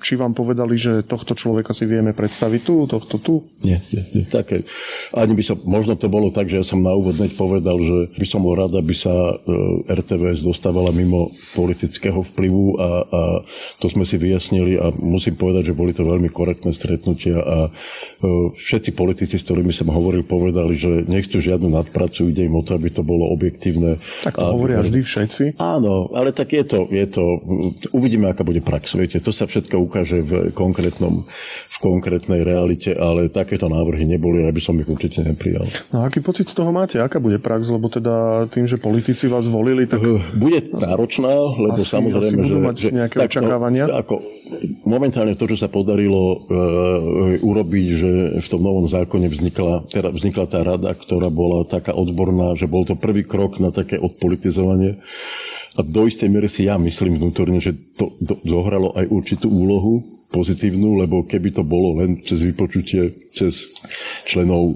či 0.03 0.19
vám 0.19 0.35
povedali, 0.35 0.75
že 0.75 1.04
tohto 1.05 1.37
človeka 1.37 1.71
si 1.71 1.85
vieme 1.85 2.11
predstaviť 2.11 2.61
tu, 2.65 2.75
tohto 2.89 3.15
tu? 3.21 3.45
Nie, 3.61 3.81
nie, 3.93 4.03
nie. 4.11 4.25
Také. 4.25 4.65
Ani 5.13 5.37
by 5.37 5.43
som, 5.45 5.57
možno 5.61 5.93
to 5.93 6.09
bolo 6.09 6.33
tak, 6.33 6.49
že 6.49 6.61
ja 6.61 6.65
som 6.65 6.81
na 6.81 6.93
úvod 6.93 7.17
hneď 7.21 7.37
povedal, 7.37 7.77
že 7.77 7.97
by 8.17 8.25
som 8.25 8.41
bol 8.41 8.57
rád, 8.57 8.73
aby 8.77 8.93
sa 8.97 9.13
e, 9.13 9.33
RTVS 9.85 10.41
dostávala 10.41 10.89
mimo 10.89 11.33
politického 11.53 12.21
vplyvu 12.33 12.65
a, 12.81 12.89
a 13.05 13.21
to 13.77 13.85
sme 13.91 14.07
si 14.07 14.17
vyjasnili 14.17 14.81
a 14.81 14.89
musím 14.97 15.37
povedať, 15.37 15.73
že 15.73 15.77
boli 15.77 15.91
to 15.91 16.07
veľmi 16.07 16.31
korektné 16.31 16.71
stretnutia 16.71 17.37
a 17.37 17.57
e, 17.67 17.71
všetci 18.55 18.95
politici, 18.95 19.35
s 19.37 19.45
ktorými 19.45 19.75
som 19.75 19.91
hovoril, 19.91 20.23
povedali, 20.23 20.73
že 20.73 21.05
nechcú 21.05 21.37
žiadnu 21.37 21.69
nadpracu, 21.69 22.31
ide 22.31 22.47
im 22.47 22.55
o 22.55 22.63
to, 22.63 22.79
aby 22.79 22.89
to 22.89 23.03
bolo 23.03 23.27
objektívne. 23.35 23.99
Tak 24.23 24.39
to 24.39 24.47
a, 24.47 24.55
hovoria 24.55 24.79
vždy 24.79 25.03
všetci. 25.03 25.43
Áno, 25.59 26.09
ale 26.15 26.31
tak 26.31 26.55
je 26.55 26.63
to, 26.63 26.87
je 26.87 27.05
to, 27.11 27.23
uvidíme, 27.91 28.31
aká 28.31 28.47
bude 28.47 28.63
prax. 28.63 28.95
Viete, 28.95 29.19
to 29.19 29.35
sa 29.35 29.43
všetko 29.43 29.75
ukáže 29.75 30.23
v 30.23 30.31
konkrétnom 30.55 30.94
konkrétnom, 30.95 31.27
v 31.75 31.77
konkrétnej 31.83 32.41
realite, 32.47 32.95
ale 32.95 33.27
takéto 33.27 33.67
návrhy 33.67 34.07
neboli, 34.07 34.47
aby 34.47 34.63
som 34.63 34.79
ich 34.79 34.87
určite 34.87 35.27
neprijal. 35.27 35.67
No 35.91 36.07
aký 36.07 36.23
pocit 36.23 36.47
z 36.47 36.55
toho 36.55 36.71
máte? 36.71 37.03
Aká 37.03 37.19
bude 37.19 37.35
prax? 37.37 37.67
Lebo 37.67 37.91
teda 37.91 38.47
tým, 38.47 38.65
že 38.65 38.79
politici 38.79 39.27
vás 39.27 39.43
volili, 39.45 39.83
tak... 39.83 39.99
Eh, 39.99 40.23
bude 40.39 40.63
náročná, 40.71 41.35
lebo 41.59 41.83
asi, 41.83 41.91
samozrejme, 41.91 42.41
asi 42.41 42.49
že... 42.49 42.55
mať 42.55 42.75
že, 42.79 42.89
nejaké 42.95 43.17
tak, 43.19 43.27
no, 43.27 43.31
očakávania? 43.35 43.83
No, 43.91 43.95
ako, 43.99 44.15
momentálne 44.87 45.35
to, 45.35 45.45
čo 45.51 45.57
sa 45.59 45.67
podarilo 45.67 46.23
e, 46.23 46.37
urobiť, 47.43 47.87
že 47.91 48.11
v 48.39 48.47
tom 48.47 48.61
novom 48.63 48.87
zákone 48.87 49.27
vznikla, 49.27 49.91
teda 49.91 50.09
vznikla 50.15 50.45
tá 50.47 50.63
rada, 50.63 50.95
ktorá 50.95 51.27
bola 51.27 51.67
taká 51.67 51.91
odborná, 51.91 52.55
že 52.55 52.71
bol 52.71 52.87
to 52.87 52.95
prvý 52.95 53.27
krok 53.27 53.59
na 53.59 53.75
také 53.75 53.99
odpolitizovanie. 53.99 55.03
A 55.75 55.83
do 55.83 56.07
istej 56.07 56.31
miery 56.31 56.47
si 56.47 56.71
ja 56.71 56.79
myslím 56.79 57.19
vnútorne, 57.19 57.59
že 57.59 57.75
to 57.99 58.15
do, 58.23 58.39
zohralo 58.47 58.95
aj 58.95 59.11
určitú 59.11 59.51
úlohu 59.51 60.14
pozitívnu, 60.35 60.99
lebo 60.99 61.23
keby 61.23 61.55
to 61.55 61.63
bolo 61.63 62.03
len 62.03 62.19
cez 62.19 62.43
vypočutie 62.43 63.25
cez 63.35 63.67
členov 64.23 64.63
e, 64.71 64.73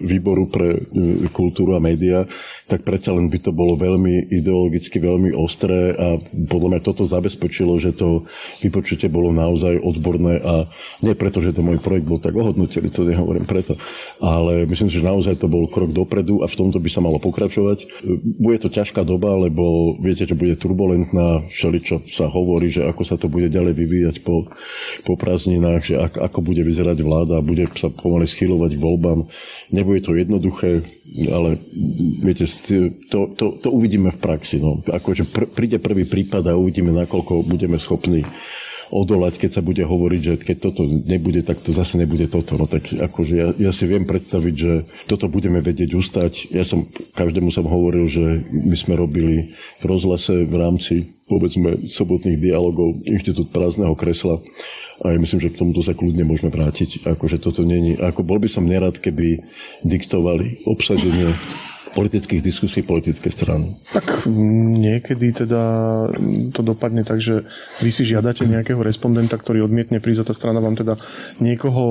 výboru 0.00 0.48
pre 0.48 0.80
e, 0.80 1.28
kultúru 1.28 1.76
a 1.76 1.80
média, 1.80 2.24
tak 2.64 2.82
predsa 2.82 3.12
len 3.12 3.28
by 3.28 3.38
to 3.38 3.52
bolo 3.52 3.76
veľmi 3.76 4.32
ideologicky 4.32 4.96
veľmi 4.96 5.36
ostré 5.36 5.92
a 5.92 6.16
podľa 6.48 6.68
mňa 6.72 6.80
toto 6.80 7.04
zabezpečilo, 7.04 7.76
že 7.76 7.92
to 7.92 8.24
vypočutie 8.64 9.12
bolo 9.12 9.28
naozaj 9.30 9.76
odborné 9.84 10.40
a 10.40 10.66
nie 11.04 11.12
preto, 11.12 11.44
že 11.44 11.52
to 11.52 11.60
môj 11.60 11.78
projekt 11.84 12.08
bol 12.08 12.18
tak 12.18 12.32
ohodnotený, 12.32 12.88
to 12.88 13.04
nehovorím 13.04 13.44
preto, 13.44 13.76
ale 14.24 14.64
myslím 14.64 14.88
si, 14.88 14.98
že 14.98 15.06
naozaj 15.06 15.36
to 15.36 15.46
bol 15.46 15.68
krok 15.68 15.92
dopredu 15.92 16.40
a 16.40 16.48
v 16.48 16.58
tomto 16.58 16.80
by 16.80 16.88
sa 16.88 17.04
malo 17.04 17.20
pokračovať. 17.20 17.78
E, 17.84 17.86
bude 18.40 18.58
to 18.58 18.72
ťažká 18.72 19.04
doba, 19.04 19.36
lebo 19.36 19.94
viete, 20.00 20.24
že 20.24 20.34
bude 20.34 20.56
turbulentná, 20.56 21.44
všeličo 21.44 22.08
sa 22.08 22.26
hovorí, 22.26 22.72
že 22.72 22.88
ako 22.88 23.02
sa 23.04 23.20
to 23.20 23.28
bude 23.28 23.52
ďalej 23.52 23.76
vyvíjať 23.76 24.16
po, 24.24 24.48
po 25.04 25.14
prázdninách, 25.18 25.82
že 25.82 25.94
ako, 25.98 26.18
ako 26.24 26.38
bude 26.42 26.62
vyzerať 26.62 26.98
vláda, 27.02 27.44
bude 27.44 27.66
sa 27.74 27.90
pomaly 27.90 28.26
schylovať 28.26 28.76
k 28.76 28.84
voľbám. 28.84 29.20
Nebude 29.74 30.00
to 30.04 30.16
jednoduché, 30.16 30.84
ale 31.30 31.58
viete, 32.22 32.46
to, 33.08 33.32
to, 33.34 33.46
to 33.58 33.68
uvidíme 33.70 34.10
v 34.10 34.18
praxi. 34.18 34.62
No. 34.62 34.80
Akože 34.84 35.26
pr- 35.28 35.50
príde 35.50 35.78
prvý 35.80 36.06
prípad 36.06 36.46
a 36.50 36.58
uvidíme, 36.58 36.94
nakoľko 36.94 37.46
budeme 37.46 37.78
schopní 37.80 38.22
odolať, 38.88 39.36
keď 39.40 39.50
sa 39.60 39.62
bude 39.64 39.84
hovoriť, 39.84 40.20
že 40.20 40.34
keď 40.40 40.56
toto 40.70 40.82
nebude, 40.88 41.44
tak 41.44 41.60
to 41.60 41.76
zase 41.76 42.00
nebude 42.00 42.28
toto. 42.28 42.56
No 42.56 42.64
tak 42.64 42.88
akože 42.88 43.34
ja, 43.36 43.48
ja 43.56 43.72
si 43.72 43.84
viem 43.84 44.08
predstaviť, 44.08 44.54
že 44.54 44.72
toto 45.04 45.28
budeme 45.28 45.60
vedieť 45.60 45.92
ustať. 45.92 46.52
Ja 46.52 46.64
som, 46.64 46.88
každému 47.16 47.52
som 47.52 47.68
hovoril, 47.68 48.08
že 48.08 48.48
my 48.50 48.76
sme 48.76 48.96
robili 48.96 49.52
v 49.80 49.84
rozhlase 49.84 50.48
v 50.48 50.54
rámci 50.56 50.94
povedzme 51.28 51.84
sobotných 51.84 52.40
dialogov 52.40 53.04
Inštitút 53.04 53.52
prázdneho 53.52 53.92
kresla 53.92 54.40
a 55.04 55.12
ja 55.12 55.18
myslím, 55.20 55.40
že 55.44 55.52
k 55.52 55.60
tomuto 55.60 55.84
sa 55.84 55.92
kľudne 55.92 56.24
môžeme 56.24 56.48
vrátiť. 56.48 57.04
Akože 57.04 57.38
toto 57.38 57.62
není. 57.62 57.94
Ako 57.94 58.24
bol 58.24 58.40
by 58.40 58.48
som 58.48 58.64
nerad, 58.64 58.96
keby 58.96 59.44
diktovali 59.84 60.64
obsadenie 60.64 61.36
politických 61.92 62.42
diskusí 62.44 62.80
politické 62.84 63.28
strany. 63.32 63.76
Tak 63.92 64.28
niekedy 64.78 65.44
teda 65.44 65.62
to 66.52 66.60
dopadne 66.60 67.04
tak, 67.04 67.20
že 67.22 67.48
vy 67.80 67.90
si 67.92 68.04
žiadate 68.04 68.44
nejakého 68.44 68.80
respondenta, 68.80 69.36
ktorý 69.36 69.64
odmietne 69.64 70.02
prísť 70.02 70.20
a 70.24 70.28
tá 70.30 70.34
strana 70.34 70.60
vám 70.60 70.76
teda 70.76 70.96
niekoho 71.38 71.84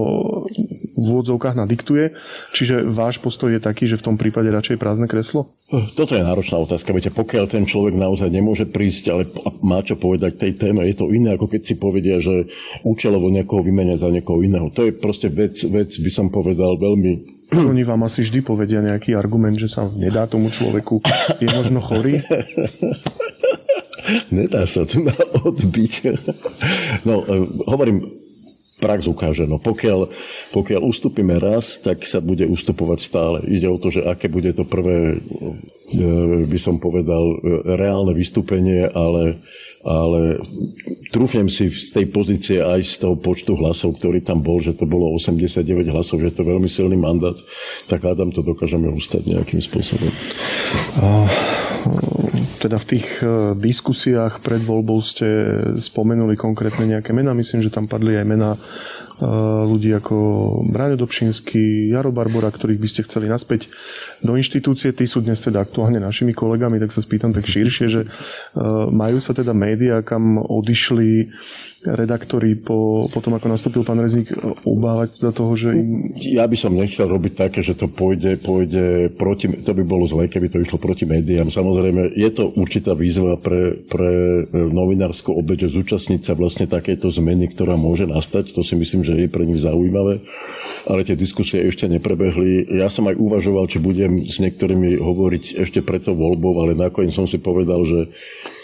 v 0.98 1.06
úvodzovkách 1.14 1.56
nadiktuje. 1.58 2.18
Čiže 2.58 2.90
váš 2.90 3.22
postoj 3.22 3.54
je 3.54 3.62
taký, 3.62 3.86
že 3.86 4.02
v 4.02 4.06
tom 4.12 4.16
prípade 4.18 4.50
radšej 4.50 4.82
prázdne 4.82 5.06
kreslo? 5.06 5.54
Toto 5.94 6.18
je 6.18 6.26
náročná 6.26 6.58
otázka. 6.58 6.96
Viete, 6.96 7.14
pokiaľ 7.14 7.46
ten 7.46 7.70
človek 7.70 7.94
naozaj 7.94 8.34
nemôže 8.34 8.66
prísť, 8.66 9.04
ale 9.14 9.24
má 9.62 9.86
čo 9.86 9.94
povedať 9.94 10.42
tej 10.42 10.58
téme, 10.58 10.82
je 10.90 10.98
to 10.98 11.14
iné, 11.14 11.38
ako 11.38 11.46
keď 11.52 11.62
si 11.62 11.76
povedia, 11.78 12.18
že 12.18 12.50
účelovo 12.82 13.30
niekoho 13.30 13.62
vymenia 13.62 14.00
za 14.00 14.10
niekoho 14.10 14.42
iného. 14.42 14.74
To 14.74 14.90
je 14.90 14.96
proste 14.96 15.30
vec, 15.30 15.54
vec 15.70 15.94
by 15.94 16.12
som 16.12 16.28
povedal, 16.34 16.82
veľmi 16.82 17.37
oni 17.72 17.84
vám 17.84 18.04
asi 18.04 18.24
vždy 18.28 18.40
povedia 18.44 18.84
nejaký 18.84 19.16
argument, 19.16 19.56
že 19.56 19.72
sa 19.72 19.88
nedá 19.96 20.28
tomu 20.28 20.52
človeku, 20.52 21.00
je 21.40 21.48
možno 21.52 21.80
chorý. 21.80 22.20
Nedá 24.32 24.64
sa 24.64 24.88
to 24.88 25.04
odbiť. 25.44 25.94
No, 27.04 27.28
e, 27.28 27.44
hovorím, 27.68 28.08
prax 28.78 29.10
ukáže. 29.10 29.50
No 29.50 29.58
pokiaľ, 29.58 30.10
pokiaľ 30.54 30.82
ustúpime 30.86 31.38
raz, 31.42 31.82
tak 31.82 32.06
sa 32.06 32.22
bude 32.22 32.46
ustupovať 32.46 33.00
stále. 33.02 33.38
Ide 33.50 33.68
o 33.68 33.78
to, 33.82 33.90
že 33.90 34.06
aké 34.06 34.30
bude 34.30 34.54
to 34.54 34.64
prvé, 34.64 35.18
e, 35.18 36.06
by 36.46 36.60
som 36.62 36.78
povedal, 36.78 37.24
e, 37.38 37.38
reálne 37.76 38.14
vystúpenie, 38.14 38.86
ale, 38.94 39.42
ale 39.82 40.42
trúfnem 41.10 41.50
si 41.50 41.74
z 41.74 41.90
tej 41.92 42.06
pozície 42.14 42.62
aj 42.62 42.86
z 42.86 42.96
toho 43.04 43.16
počtu 43.18 43.58
hlasov, 43.58 43.98
ktorý 43.98 44.22
tam 44.22 44.46
bol, 44.46 44.62
že 44.62 44.78
to 44.78 44.86
bolo 44.86 45.12
89 45.18 45.90
hlasov, 45.90 46.22
že 46.22 46.34
to 46.34 46.46
je 46.46 46.52
veľmi 46.54 46.70
silný 46.70 46.96
mandát, 46.96 47.36
tak 47.90 48.06
hádam 48.06 48.30
to 48.30 48.46
dokážeme 48.46 48.88
ustať 48.94 49.26
nejakým 49.26 49.62
spôsobom. 49.62 50.14
Teda 52.58 52.82
v 52.82 52.90
tých 52.98 53.08
e, 53.22 53.54
diskusiách 53.54 54.42
pred 54.42 54.60
voľbou 54.62 54.98
ste 55.00 55.28
spomenuli 55.78 56.34
konkrétne 56.34 56.98
nejaké 56.98 57.14
mená. 57.14 57.38
Myslím, 57.38 57.62
že 57.62 57.74
tam 57.74 57.86
padli 57.86 58.18
aj 58.18 58.26
mená 58.26 58.58
ľudí 59.66 59.90
ako 59.98 60.16
Braňo 60.70 60.98
Dobšinský, 61.00 61.90
Jaro 61.90 62.14
Barbora, 62.14 62.54
ktorých 62.54 62.82
by 62.82 62.88
ste 62.90 63.02
chceli 63.06 63.26
naspäť 63.26 63.66
do 64.22 64.38
inštitúcie. 64.38 64.94
Tí 64.94 65.10
sú 65.10 65.26
dnes 65.26 65.42
teda 65.42 65.62
aktuálne 65.62 65.98
našimi 65.98 66.38
kolegami, 66.38 66.78
tak 66.78 66.94
sa 66.94 67.02
spýtam 67.02 67.34
tak 67.34 67.50
širšie, 67.50 67.86
že 67.90 68.02
e, 68.06 68.08
majú 68.94 69.18
sa 69.18 69.34
teda 69.34 69.58
médiá, 69.58 70.06
kam 70.06 70.38
odišli 70.38 71.34
redaktori 71.88 72.58
po, 72.60 73.08
po 73.08 73.20
tom, 73.24 73.38
ako 73.38 73.48
nastúpil 73.48 73.82
pán 73.88 74.02
Rezník, 74.02 74.34
obávať 74.66 75.22
teda 75.22 75.32
toho, 75.32 75.54
že 75.56 75.70
im... 75.78 76.12
Ja 76.20 76.44
by 76.50 76.58
som 76.60 76.76
nechcel 76.76 77.08
robiť 77.08 77.34
také, 77.48 77.60
že 77.64 77.78
to 77.78 77.88
pôjde, 77.88 78.38
pôjde 78.42 79.14
proti, 79.16 79.48
to 79.64 79.72
by 79.72 79.84
bolo 79.88 80.04
zlé, 80.04 80.28
keby 80.28 80.52
to 80.52 80.60
išlo 80.60 80.82
proti 80.82 81.08
médiám. 81.08 81.48
Samozrejme, 81.48 82.18
je 82.18 82.30
to 82.34 82.52
určitá 82.54 82.92
výzva 82.98 83.40
pre, 83.40 83.78
pre 83.88 84.44
e, 84.46 84.68
novinárskú 84.68 85.32
obeď, 85.38 85.70
že 85.70 85.80
zúčastniť 85.80 86.22
sa 86.22 86.34
vlastne 86.36 86.68
takéto 86.68 87.08
zmeny, 87.08 87.48
ktorá 87.50 87.80
môže 87.80 88.04
nastať. 88.10 88.52
To 88.58 88.62
si 88.66 88.76
myslím, 88.76 89.07
že 89.08 89.14
je 89.16 89.28
pre 89.32 89.48
nich 89.48 89.64
zaujímavé. 89.64 90.20
Ale 90.88 91.04
tie 91.04 91.20
diskusie 91.20 91.68
ešte 91.68 91.88
neprebehli. 91.92 92.80
Ja 92.80 92.88
som 92.88 93.08
aj 93.12 93.20
uvažoval, 93.20 93.68
či 93.68 93.84
budem 93.84 94.24
s 94.24 94.40
niektorými 94.40 95.00
hovoriť 95.00 95.64
ešte 95.64 95.84
pred 95.84 96.04
tou 96.04 96.16
voľbou, 96.16 96.64
ale 96.64 96.80
nakoniec 96.80 97.12
som 97.12 97.28
si 97.28 97.40
povedal, 97.40 97.84
že 97.84 98.08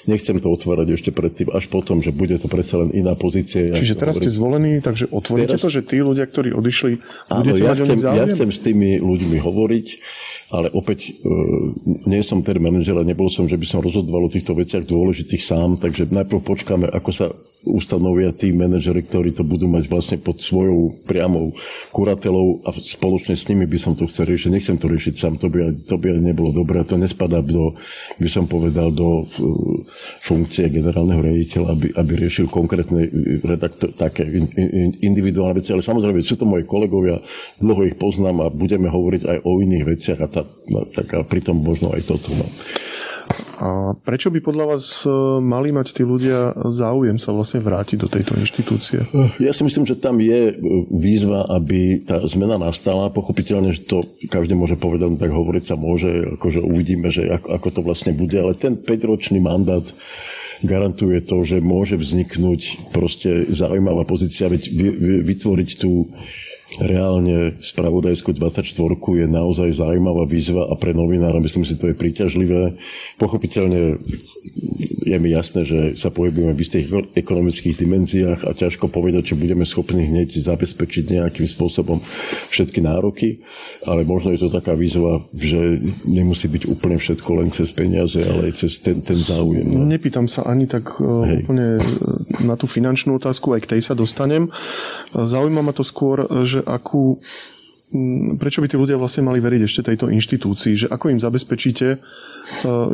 nechcem 0.06 0.38
to 0.40 0.48
otvárať 0.52 1.00
ešte 1.00 1.10
predtým, 1.16 1.52
až 1.52 1.68
potom, 1.72 2.04
že 2.04 2.12
bude 2.12 2.36
to 2.36 2.52
predsa 2.52 2.84
len 2.84 2.92
iná 2.92 3.16
pozícia. 3.16 3.72
Čiže 3.72 3.96
teraz 3.96 4.20
ste 4.20 4.32
zvolení, 4.32 4.84
takže 4.84 5.08
otvoríte 5.10 5.56
teraz... 5.56 5.64
to, 5.64 5.70
že 5.72 5.82
tí 5.88 6.04
ľudia, 6.04 6.28
ktorí 6.28 6.52
odišli, 6.52 6.92
Áno, 7.32 7.54
budete 7.54 7.64
ja 7.64 7.72
mať 7.72 7.80
chcem, 7.84 8.00
ja 8.04 8.26
chcem 8.28 8.50
s 8.52 8.60
tými 8.60 8.90
ľuďmi 9.00 9.38
hovoriť, 9.40 9.88
ale 10.54 10.68
opäť 10.76 11.10
e, 11.10 11.32
nie 12.06 12.22
som 12.22 12.44
ten 12.46 12.60
manažer 12.60 12.94
a 13.00 13.08
nebol 13.08 13.32
som, 13.32 13.48
že 13.48 13.58
by 13.58 13.66
som 13.66 13.80
rozhodoval 13.82 14.28
o 14.28 14.34
týchto 14.34 14.54
veciach 14.54 14.86
dôležitých 14.86 15.44
sám, 15.44 15.80
takže 15.80 16.12
najprv 16.12 16.40
počkáme, 16.44 16.86
ako 16.92 17.12
sa 17.12 17.26
ustanovia 17.64 18.36
tí 18.36 18.52
manažery, 18.52 19.08
ktorí 19.08 19.32
to 19.32 19.48
budú 19.48 19.72
mať 19.72 19.88
vlastne 19.88 20.18
pod 20.20 20.44
svojou 20.44 20.92
priamou 21.08 21.56
kuratelou 21.96 22.60
a 22.68 22.76
spoločne 22.76 23.40
s 23.40 23.48
nimi 23.48 23.64
by 23.64 23.80
som 23.80 23.96
to 23.96 24.04
chcel 24.12 24.28
riešiť. 24.28 24.52
Nechcem 24.52 24.76
to 24.76 24.92
riešiť 24.92 25.16
sám, 25.16 25.40
to 25.40 25.48
by, 25.48 25.72
to 25.72 25.96
by 25.96 26.12
nebolo 26.20 26.52
dobré. 26.52 26.84
To 26.84 27.00
nespadá 27.00 27.40
do, 27.40 27.72
by 28.20 28.30
som 28.30 28.52
povedal, 28.52 28.92
do 28.92 29.24
funkcie 30.24 30.70
generálneho 30.70 31.22
riaditeľa, 31.22 31.68
aby, 31.74 31.88
aby 31.94 32.14
riešil 32.18 32.48
konkrétne 32.50 33.08
redaktor, 33.44 33.94
také 33.94 34.28
individuálne 35.04 35.60
veci. 35.60 35.72
Ale 35.72 35.86
samozrejme, 35.86 36.24
sú 36.24 36.36
to 36.40 36.50
moji 36.50 36.68
kolegovia, 36.68 37.20
dlho 37.60 37.82
ich 37.88 38.00
poznám 38.00 38.48
a 38.48 38.54
budeme 38.54 38.90
hovoriť 38.90 39.22
aj 39.28 39.38
o 39.44 39.52
iných 39.62 39.86
veciach 39.86 40.20
a, 40.24 40.28
tá, 40.28 40.42
no, 40.46 40.88
tak 40.90 41.08
a 41.14 41.22
pritom 41.24 41.60
možno 41.60 41.94
aj 41.94 42.02
toto. 42.08 42.32
No. 42.34 42.46
A 43.64 43.96
prečo 43.96 44.28
by 44.28 44.40
podľa 44.44 44.66
vás 44.76 45.06
e, 45.06 45.10
mali 45.40 45.72
mať 45.72 45.96
tí 45.96 46.04
ľudia 46.04 46.52
záujem 46.68 47.16
sa 47.16 47.32
vlastne 47.32 47.64
vrátiť 47.64 47.98
do 48.02 48.12
tejto 48.12 48.36
inštitúcie? 48.36 49.00
Ja 49.40 49.56
si 49.56 49.64
myslím, 49.64 49.88
že 49.88 49.96
tam 49.96 50.20
je 50.20 50.52
e, 50.52 50.54
výzva, 50.92 51.48
aby 51.48 52.04
tá 52.04 52.20
zmena 52.28 52.60
nastala. 52.60 53.14
Pochopiteľne, 53.14 53.72
že 53.72 53.88
to 53.88 54.04
každý 54.28 54.58
môže 54.58 54.76
povedať, 54.76 55.08
no 55.08 55.18
tak 55.22 55.32
hovoriť 55.32 55.64
sa 55.64 55.76
môže, 55.80 56.36
akože 56.36 56.60
uvidíme, 56.60 57.08
že 57.14 57.30
ako, 57.30 57.48
ako 57.56 57.68
to 57.72 57.82
vlastne 57.86 58.12
bude, 58.12 58.36
ale 58.36 58.58
ten 58.58 58.76
5-ročný 58.76 59.40
mandát 59.40 59.86
garantuje 60.64 61.20
to, 61.24 61.44
že 61.44 61.64
môže 61.64 62.00
vzniknúť 62.00 62.92
proste 62.96 63.48
zaujímavá 63.52 64.08
pozícia, 64.08 64.48
vytvoriť 64.50 65.70
tú 65.80 66.08
reálne 66.82 67.60
spravodajskú 67.62 68.34
24 68.34 68.74
je 68.98 69.28
naozaj 69.30 69.70
zaujímavá 69.78 70.26
výzva 70.26 70.66
a 70.66 70.74
pre 70.74 70.96
novinára 70.96 71.38
myslím 71.44 71.68
si, 71.68 71.78
to 71.78 71.92
je 71.92 71.96
príťažlivé. 71.98 72.74
Pochopiteľne 73.22 74.02
je 75.04 75.18
mi 75.20 75.30
jasné, 75.30 75.68
že 75.68 75.80
sa 76.00 76.10
pohybujeme 76.10 76.56
v 76.56 76.64
istých 76.64 76.88
ekonomických 77.14 77.76
dimenziách 77.76 78.40
a 78.48 78.52
ťažko 78.56 78.88
povedať, 78.88 79.34
či 79.34 79.40
budeme 79.40 79.68
schopní 79.68 80.08
hneď 80.08 80.40
zabezpečiť 80.40 81.20
nejakým 81.20 81.46
spôsobom 81.46 82.00
všetky 82.50 82.80
nároky, 82.80 83.44
ale 83.84 84.08
možno 84.08 84.32
je 84.32 84.48
to 84.48 84.50
taká 84.50 84.74
výzva, 84.74 85.22
že 85.36 85.84
nemusí 86.08 86.48
byť 86.48 86.64
úplne 86.72 86.98
všetko 86.98 87.30
len 87.38 87.52
cez 87.52 87.70
peniaze, 87.76 88.24
ale 88.24 88.50
aj 88.50 88.54
cez 88.64 88.80
ten, 88.80 89.04
ten 89.04 89.20
záujem. 89.20 89.68
No. 89.68 89.84
Nepýtam 89.84 90.32
sa 90.32 90.48
ani 90.48 90.66
tak 90.66 90.98
e, 90.98 91.04
Hej. 91.04 91.38
úplne 91.44 91.68
na 92.42 92.56
tú 92.56 92.66
finančnú 92.66 93.20
otázku, 93.20 93.52
aj 93.54 93.68
k 93.68 93.70
tej 93.78 93.82
sa 93.84 93.94
dostanem. 93.94 94.48
Zaujíma 95.12 95.62
ma 95.62 95.76
to 95.76 95.84
skôr, 95.84 96.26
že 96.48 96.63
akú 96.66 97.22
prečo 98.42 98.58
by 98.58 98.66
tí 98.66 98.74
ľudia 98.74 98.98
vlastne 98.98 99.30
mali 99.30 99.38
veriť 99.38 99.62
ešte 99.70 99.94
tejto 99.94 100.10
inštitúcii, 100.10 100.74
že 100.74 100.88
ako 100.90 101.14
im 101.14 101.22
zabezpečíte, 101.22 101.88
e, 101.94 101.98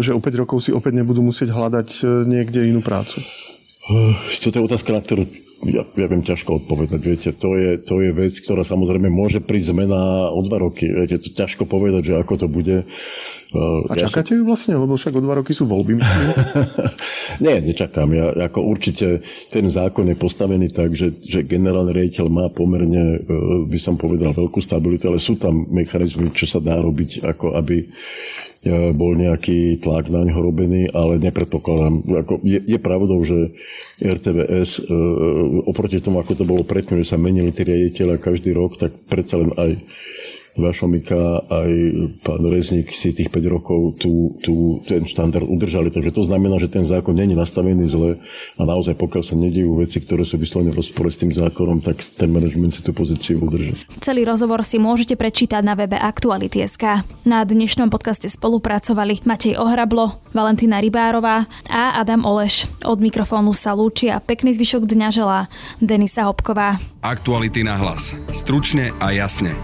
že 0.04 0.12
o 0.12 0.20
5 0.20 0.42
rokov 0.44 0.68
si 0.68 0.76
opäť 0.76 1.00
nebudú 1.00 1.24
musieť 1.24 1.56
hľadať 1.56 1.90
e, 2.04 2.28
niekde 2.28 2.68
inú 2.68 2.84
prácu? 2.84 3.24
To 4.44 4.52
je 4.52 4.60
otázka, 4.60 4.92
na 4.92 5.00
ktorú 5.00 5.24
ja, 5.68 5.84
ja 5.84 6.08
viem 6.08 6.24
ťažko 6.24 6.64
odpovedať, 6.64 7.00
viete, 7.04 7.30
to 7.36 7.60
je, 7.60 7.76
to 7.84 8.00
je 8.00 8.16
vec, 8.16 8.32
ktorá 8.32 8.64
samozrejme 8.64 9.12
môže 9.12 9.44
prísť 9.44 9.76
zmena 9.76 10.32
o 10.32 10.40
dva 10.40 10.64
roky, 10.64 10.88
viete, 10.88 11.20
to 11.20 11.36
ťažko 11.36 11.68
povedať, 11.68 12.12
že 12.12 12.14
ako 12.16 12.34
to 12.40 12.48
bude. 12.48 12.88
A 13.90 13.98
ja 13.98 14.08
čakáte 14.08 14.38
ju 14.38 14.46
vlastne, 14.46 14.78
lebo 14.78 14.96
však 14.96 15.20
o 15.20 15.26
dva 15.26 15.42
roky 15.42 15.52
sú 15.58 15.66
voľby. 15.66 16.00
Nie, 17.44 17.60
nečakám. 17.60 18.08
Ja, 18.14 18.30
ako 18.46 18.62
určite 18.62 19.26
ten 19.50 19.66
zákon 19.68 20.06
je 20.08 20.16
postavený 20.16 20.70
tak, 20.70 20.94
že, 20.94 21.18
že 21.18 21.44
generálny 21.44 21.92
riaditeľ 21.92 22.26
má 22.30 22.46
pomerne, 22.54 23.18
e, 23.18 23.66
by 23.66 23.80
som 23.82 23.98
povedal, 23.98 24.38
veľkú 24.38 24.62
stabilitu, 24.62 25.10
ale 25.10 25.18
sú 25.18 25.36
tam 25.36 25.66
mechanizmy, 25.66 26.30
čo 26.30 26.46
sa 26.46 26.62
dá 26.62 26.78
robiť, 26.78 27.26
ako 27.26 27.58
aby 27.58 27.84
e, 27.84 27.88
bol 28.68 29.16
nejaký 29.16 29.80
tlak 29.80 30.12
na 30.12 30.28
ňo 30.28 30.52
robený, 30.52 30.92
ale 30.92 31.16
nepredpokladám. 31.16 32.04
Ako 32.28 32.44
je, 32.44 32.60
je 32.60 32.76
pravdou, 32.76 33.24
že 33.24 33.56
RTVS 34.04 34.84
e, 34.84 34.96
oproti 35.64 36.04
tomu, 36.04 36.20
ako 36.20 36.36
to 36.36 36.44
bolo 36.44 36.68
predtým, 36.68 37.00
že 37.00 37.16
sa 37.16 37.18
menili 37.20 37.56
tí 37.56 37.64
riaditeľa 37.64 38.20
každý 38.20 38.52
rok, 38.52 38.76
tak 38.76 38.92
predsa 39.08 39.40
len 39.40 39.56
aj 39.56 39.80
Vašomika 40.58 41.46
aj 41.46 41.72
pán 42.26 42.42
Rezník 42.42 42.90
si 42.90 43.14
tých 43.14 43.30
5 43.30 43.54
rokov 43.54 44.02
tú, 44.02 44.38
tú, 44.42 44.82
ten 44.88 45.06
štandard 45.06 45.46
udržali. 45.46 45.94
Takže 45.94 46.12
to 46.16 46.24
znamená, 46.26 46.58
že 46.58 46.72
ten 46.72 46.88
zákon 46.88 47.14
není 47.14 47.38
nastavený 47.38 47.86
zle 47.86 48.10
a 48.58 48.62
naozaj 48.66 48.98
pokiaľ 48.98 49.24
sa 49.24 49.36
nedejú 49.38 49.78
veci, 49.78 50.02
ktoré 50.02 50.26
sú 50.26 50.42
vyslovene 50.42 50.74
v 50.74 50.82
rozpore 50.82 51.14
s 51.14 51.22
tým 51.22 51.30
zákonom, 51.30 51.86
tak 51.86 52.02
ten 52.02 52.34
management 52.34 52.74
si 52.74 52.82
tú 52.82 52.92
pozíciu 52.96 53.38
udrží. 53.44 53.78
Celý 54.02 54.26
rozhovor 54.26 54.66
si 54.66 54.82
môžete 54.82 55.14
prečítať 55.14 55.62
na 55.62 55.78
webe 55.78 56.00
Aktuality.sk. 56.00 57.06
Na 57.28 57.46
dnešnom 57.46 57.94
podcaste 57.94 58.32
spolupracovali 58.32 59.22
Matej 59.28 59.60
Ohrablo, 59.60 60.22
Valentína 60.34 60.82
Rybárová 60.82 61.46
a 61.70 62.00
Adam 62.00 62.26
Oleš. 62.26 62.66
Od 62.86 62.98
mikrofónu 62.98 63.54
sa 63.54 63.78
lúči 63.78 64.10
a 64.10 64.18
pekný 64.18 64.56
zvyšok 64.58 64.88
dňa 64.88 65.08
želá 65.14 65.40
Denisa 65.84 66.26
Hopková. 66.26 66.82
Aktuality 67.06 67.64
na 67.64 67.80
hlas. 67.80 68.16
Stručne 68.36 68.92
a 69.00 69.12
jasne. 69.16 69.56